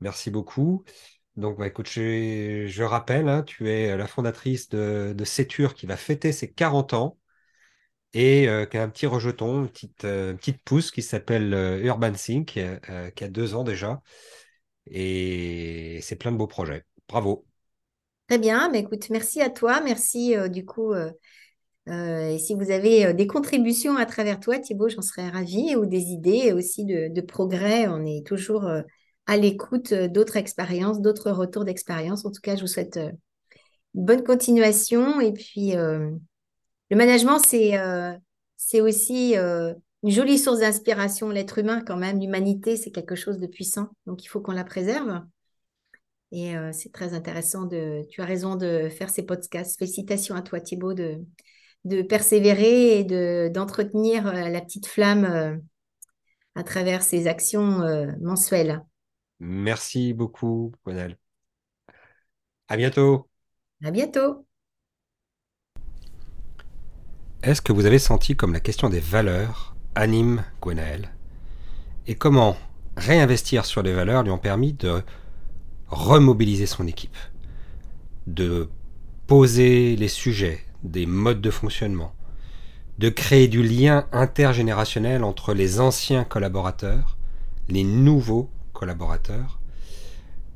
Merci 0.01 0.31
beaucoup. 0.31 0.83
Donc, 1.39 1.57
bah, 1.57 1.67
écoute, 1.67 1.87
je, 1.89 2.83
rappelle, 2.83 3.29
hein, 3.29 3.43
tu 3.43 3.69
es 3.69 3.95
la 3.95 4.07
fondatrice 4.07 4.69
de, 4.69 5.13
de 5.15 5.73
qui 5.73 5.85
va 5.85 5.97
fêter 5.97 6.31
ses 6.31 6.51
40 6.51 6.93
ans 6.93 7.17
et 8.13 8.47
euh, 8.49 8.65
qui 8.65 8.77
a 8.77 8.83
un 8.83 8.89
petit 8.89 9.05
rejeton, 9.05 9.63
une 9.63 9.69
petite, 9.69 10.03
euh, 10.05 10.35
pousse 10.65 10.91
qui 10.91 11.01
s'appelle 11.01 11.53
euh, 11.53 11.79
Urban 11.81 12.13
Sync, 12.15 12.57
euh, 12.57 13.09
qui 13.11 13.23
a 13.23 13.29
deux 13.29 13.55
ans 13.55 13.63
déjà. 13.63 14.01
Et 14.87 15.99
c'est 16.01 16.15
plein 16.15 16.31
de 16.31 16.37
beaux 16.37 16.47
projets. 16.47 16.83
Bravo. 17.07 17.45
Très 18.27 18.37
bien, 18.37 18.69
mais 18.69 18.79
écoute, 18.79 19.09
merci 19.09 19.41
à 19.41 19.49
toi, 19.49 19.81
merci 19.81 20.35
euh, 20.35 20.47
du 20.49 20.65
coup. 20.65 20.93
euh, 20.93 21.11
euh, 21.87 22.29
et 22.29 22.37
si 22.37 22.53
vous 22.53 22.69
avez 22.71 23.07
euh, 23.07 23.13
des 23.13 23.27
contributions 23.27 23.97
à 23.97 24.05
travers 24.05 24.39
toi, 24.39 24.59
Thibaut, 24.59 24.89
j'en 24.89 25.01
serais 25.01 25.29
ravie, 25.29 25.75
ou 25.75 25.85
des 25.85 26.11
idées 26.11 26.51
aussi 26.53 26.85
de, 26.85 27.21
progrès, 27.21 27.87
on 27.87 28.05
est 28.05 28.25
toujours 28.25 28.65
euh, 28.65 28.81
à 29.29 29.37
l'écoute 29.37 29.91
euh, 29.91 30.07
d'autres 30.07 30.37
expériences, 30.37 31.01
d'autres 31.01 31.29
retours 31.29 31.63
d'expérience. 31.63 32.25
En 32.25 32.31
tout 32.31 32.41
cas, 32.41 32.55
je 32.55 32.61
vous 32.61 32.67
souhaite 32.67 32.97
euh, 32.97 33.11
une 33.93 34.03
bonne 34.05 34.23
continuation. 34.23 35.21
Et 35.21 35.33
puis, 35.33 35.77
euh, 35.77 36.09
le 36.89 36.97
management, 36.97 37.37
c'est 37.37 38.81
aussi 38.81 39.35
une 39.35 40.11
jolie 40.11 40.39
source 40.39 40.61
d'inspiration. 40.61 41.29
L'être 41.29 41.59
humain, 41.59 41.83
quand 41.85 41.95
même, 41.95 42.19
l'humanité, 42.19 42.75
c'est 42.75 42.89
quelque 42.89 43.15
chose 43.15 43.37
de 43.37 43.45
puissant. 43.45 43.89
Donc, 44.07 44.25
il 44.25 44.27
faut 44.27 44.41
qu'on 44.41 44.51
la 44.53 44.63
préserve. 44.63 45.21
Et 46.31 46.53
c'est 46.71 46.91
très 46.91 47.13
intéressant 47.13 47.65
de, 47.65 48.03
tu 48.09 48.21
as 48.21 48.25
raison 48.25 48.55
de 48.55 48.89
faire 48.89 49.11
ces 49.11 49.21
podcasts. 49.21 49.77
Félicitations 49.77 50.33
à 50.33 50.41
toi, 50.41 50.59
Thibaut, 50.59 50.95
de, 50.95 51.19
de 51.85 52.01
persévérer 52.01 52.99
et 52.99 53.03
de, 53.03 53.51
d'entretenir 53.53 54.33
la 54.33 54.61
petite 54.61 54.87
flamme 54.87 55.61
à 56.55 56.63
travers 56.63 57.03
ces 57.03 57.27
actions 57.27 57.83
mensuelles. 58.19 58.83
Merci 59.39 60.13
beaucoup, 60.13 60.71
Gwenaël. 60.85 61.17
À 62.67 62.77
bientôt. 62.77 63.27
À 63.83 63.91
bientôt. 63.91 64.45
Est-ce 67.41 67.61
que 67.61 67.71
vous 67.71 67.85
avez 67.85 67.99
senti 67.99 68.35
comme 68.35 68.53
la 68.53 68.59
question 68.59 68.89
des 68.89 68.99
valeurs 68.99 69.75
anime 69.95 70.43
Gwenaël 70.61 71.09
Et 72.07 72.15
comment 72.15 72.57
réinvestir 72.97 73.65
sur 73.65 73.81
les 73.81 73.93
valeurs 73.93 74.23
lui 74.23 74.31
ont 74.31 74.37
permis 74.37 74.73
de 74.73 75.03
remobiliser 75.87 76.65
son 76.65 76.85
équipe, 76.85 77.17
de 78.27 78.69
poser 79.25 79.95
les 79.95 80.07
sujets, 80.09 80.59
des 80.83 81.05
modes 81.05 81.41
de 81.41 81.49
fonctionnement, 81.49 82.13
de 82.97 83.09
créer 83.09 83.47
du 83.47 83.63
lien 83.63 84.07
intergénérationnel 84.11 85.23
entre 85.23 85.53
les 85.53 85.79
anciens 85.79 86.25
collaborateurs, 86.25 87.17
les 87.69 87.83
nouveaux 87.85 88.49
collaborateurs, 88.79 89.59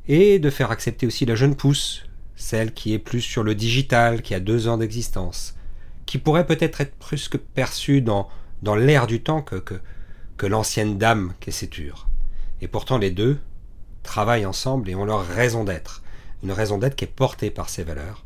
et 0.08 0.40
de 0.40 0.50
faire 0.50 0.72
accepter 0.72 1.06
aussi 1.06 1.26
la 1.26 1.36
jeune 1.36 1.56
pousse, 1.56 2.04
celle 2.36 2.74
qui 2.74 2.94
est 2.94 3.00
plus 3.00 3.22
sur 3.22 3.44
le 3.44 3.54
digital, 3.54 4.22
qui 4.22 4.34
a 4.34 4.40
deux 4.40 4.68
ans 4.68 4.78
d'existence, 4.78 5.56
qui 6.06 6.18
pourrait 6.18 6.46
peut-être 6.46 6.82
être 6.82 6.96
plus 6.96 7.28
que 7.28 7.38
perçue 7.38 8.02
dans, 8.02 8.30
dans 8.62 8.76
l'air 8.76 9.08
du 9.08 9.22
temps 9.22 9.42
que, 9.42 9.56
que, 10.38 10.46
l'ancienne 10.46 10.98
dame 10.98 11.34
qu'est 11.40 11.52
Séture. 11.52 12.08
Et 12.62 12.68
pourtant 12.68 12.98
les 12.98 13.12
deux 13.12 13.40
travaillent 14.04 14.46
ensemble 14.46 14.90
et 14.90 14.96
ont 14.96 15.06
leur 15.06 15.26
raison 15.26 15.64
d'être. 15.64 16.04
Une 16.44 16.52
raison 16.52 16.78
d'être 16.78 16.96
qui 16.96 17.06
est 17.06 17.08
portée 17.08 17.50
par 17.50 17.70
ces 17.70 17.84
valeurs, 17.84 18.26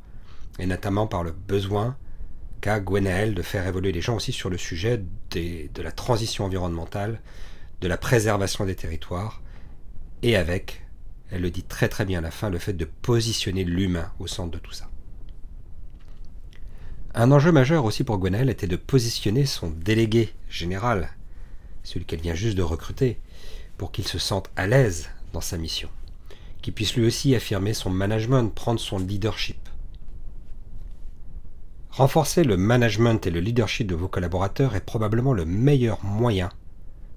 et 0.60 0.66
notamment 0.66 1.06
par 1.06 1.24
le 1.24 1.32
besoin 1.32 1.96
qu'a 2.62 2.80
Gwenaël 2.80 3.36
de 3.36 3.44
faire 3.44 3.68
évoluer 3.68 3.92
les 3.92 4.02
gens 4.02 4.16
aussi 4.16 4.32
sur 4.32 4.50
le 4.50 4.58
sujet 4.58 5.04
de 5.32 5.82
la 5.82 5.92
transition 5.92 6.46
environnementale, 6.46 7.22
de 7.82 7.88
la 7.88 7.98
préservation 7.98 8.66
des 8.66 8.76
territoires, 8.76 9.42
et 10.24 10.36
avec, 10.36 10.84
elle 11.32 11.42
le 11.42 11.52
dit 11.52 11.64
très 11.64 11.90
très 11.90 12.06
bien 12.06 12.20
à 12.20 12.22
la 12.22 12.32
fin, 12.32 12.50
le 12.50 12.60
fait 12.60 12.74
de 12.74 12.86
positionner 12.86 13.64
l'humain 13.64 14.12
au 14.20 14.28
centre 14.28 14.52
de 14.52 14.60
tout 14.60 14.72
ça. 14.72 14.90
Un 17.14 17.32
enjeu 17.32 17.52
majeur 17.52 17.86
aussi 17.86 18.04
pour 18.04 18.18
Gwenaël 18.18 18.50
était 18.50 18.68
de 18.68 18.76
positionner 18.76 19.46
son 19.46 19.70
délégué 19.70 20.34
général, 20.50 21.10
celui 21.84 22.06
qu'elle 22.06 22.22
vient 22.22 22.36
juste 22.36 22.58
de 22.58 22.64
recruter, 22.64 23.20
pour 23.78 23.92
qu'il 23.92 24.08
se 24.08 24.20
sente 24.20 24.50
à 24.56 24.68
l'aise 24.68 25.10
dans 25.34 25.42
sa 25.42 25.58
mission, 25.58 25.90
qu'il 26.62 26.74
puisse 26.74 26.96
lui 26.96 27.06
aussi 27.06 27.36
affirmer 27.36 27.74
son 27.74 27.90
management, 27.90 28.54
prendre 28.54 28.80
son 28.80 29.00
leadership. 29.00 29.58
Renforcer 31.90 32.44
le 32.44 32.58
management 32.58 33.26
et 33.26 33.32
le 33.32 33.40
leadership 33.40 33.88
de 33.88 33.96
vos 33.96 34.08
collaborateurs 34.08 34.76
est 34.76 34.86
probablement 34.86 35.34
le 35.34 35.46
meilleur 35.46 36.04
moyen 36.06 36.50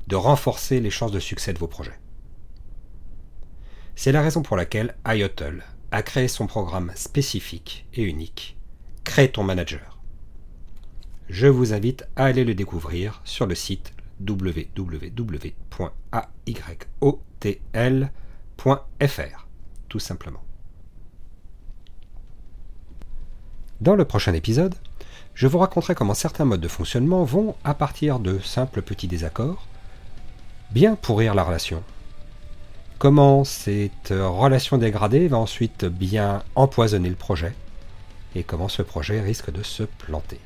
de 0.09 0.17
renforcer 0.17 0.81
les 0.81 0.91
chances 0.91 1.13
de 1.13 1.21
succès 1.21 1.53
de 1.53 1.59
vos 1.59 1.67
projets. 1.67 1.99
C'est 4.03 4.13
la 4.13 4.23
raison 4.23 4.41
pour 4.41 4.57
laquelle 4.57 4.97
IOTL 5.07 5.63
a 5.91 6.03
créé 6.03 6.27
son 6.27 6.47
programme 6.47 6.91
spécifique 6.95 7.87
et 7.93 8.03
unique, 8.03 8.57
Crée 9.05 9.31
ton 9.31 9.43
manager. 9.43 9.99
Je 11.29 11.49
vous 11.49 11.75
invite 11.75 12.07
à 12.17 12.25
aller 12.25 12.45
le 12.45 12.55
découvrir 12.55 13.21
sur 13.25 13.45
le 13.45 13.55
site 13.55 13.93
www.ayotl.fr, 14.27 15.09
tout 19.91 19.99
simplement. 19.99 20.43
Dans 23.83 23.97
le 23.97 24.07
prochain 24.07 24.33
épisode, 24.33 24.77
je 25.35 25.47
vous 25.47 25.59
raconterai 25.59 25.95
comment 25.95 26.15
certains 26.15 26.47
modes 26.47 26.63
de 26.63 26.69
fonctionnement 26.69 27.25
vont, 27.25 27.55
à 27.65 27.75
partir 27.75 28.19
de 28.19 28.39
simples 28.39 28.81
petits 28.81 29.09
désaccords, 29.09 29.69
bien 30.71 30.97
pourrir 30.97 31.35
la 31.35 31.43
relation. 31.43 31.85
Comment 33.01 33.45
cette 33.45 34.11
relation 34.11 34.77
dégradée 34.77 35.27
va 35.27 35.39
ensuite 35.39 35.87
bien 35.87 36.43
empoisonner 36.55 37.09
le 37.09 37.15
projet 37.15 37.55
et 38.35 38.43
comment 38.43 38.69
ce 38.69 38.83
projet 38.83 39.23
risque 39.23 39.51
de 39.51 39.63
se 39.63 39.85
planter. 39.85 40.39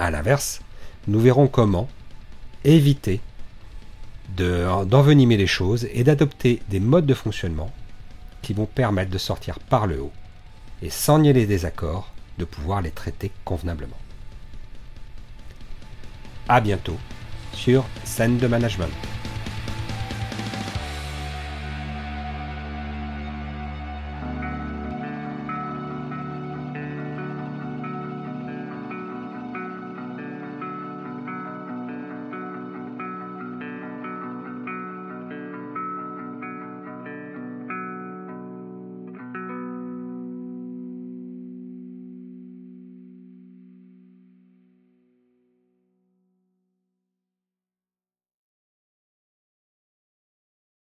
A 0.00 0.10
l'inverse, 0.10 0.62
nous 1.06 1.20
verrons 1.20 1.46
comment 1.46 1.88
éviter 2.64 3.20
de- 4.36 4.84
d'envenimer 4.84 5.36
les 5.36 5.46
choses 5.46 5.86
et 5.92 6.02
d'adopter 6.02 6.60
des 6.68 6.80
modes 6.80 7.06
de 7.06 7.14
fonctionnement 7.14 7.70
qui 8.42 8.52
vont 8.52 8.66
permettre 8.66 9.12
de 9.12 9.18
sortir 9.18 9.60
par 9.60 9.86
le 9.86 10.00
haut 10.02 10.12
et 10.82 10.90
sans 10.90 11.20
nier 11.20 11.32
les 11.34 11.46
désaccords, 11.46 12.12
de 12.38 12.44
pouvoir 12.44 12.82
les 12.82 12.90
traiter 12.90 13.30
convenablement. 13.44 13.96
A 16.48 16.60
bientôt 16.60 16.98
sur 17.52 17.84
Scène 18.02 18.38
de 18.38 18.48
Management. 18.48 18.90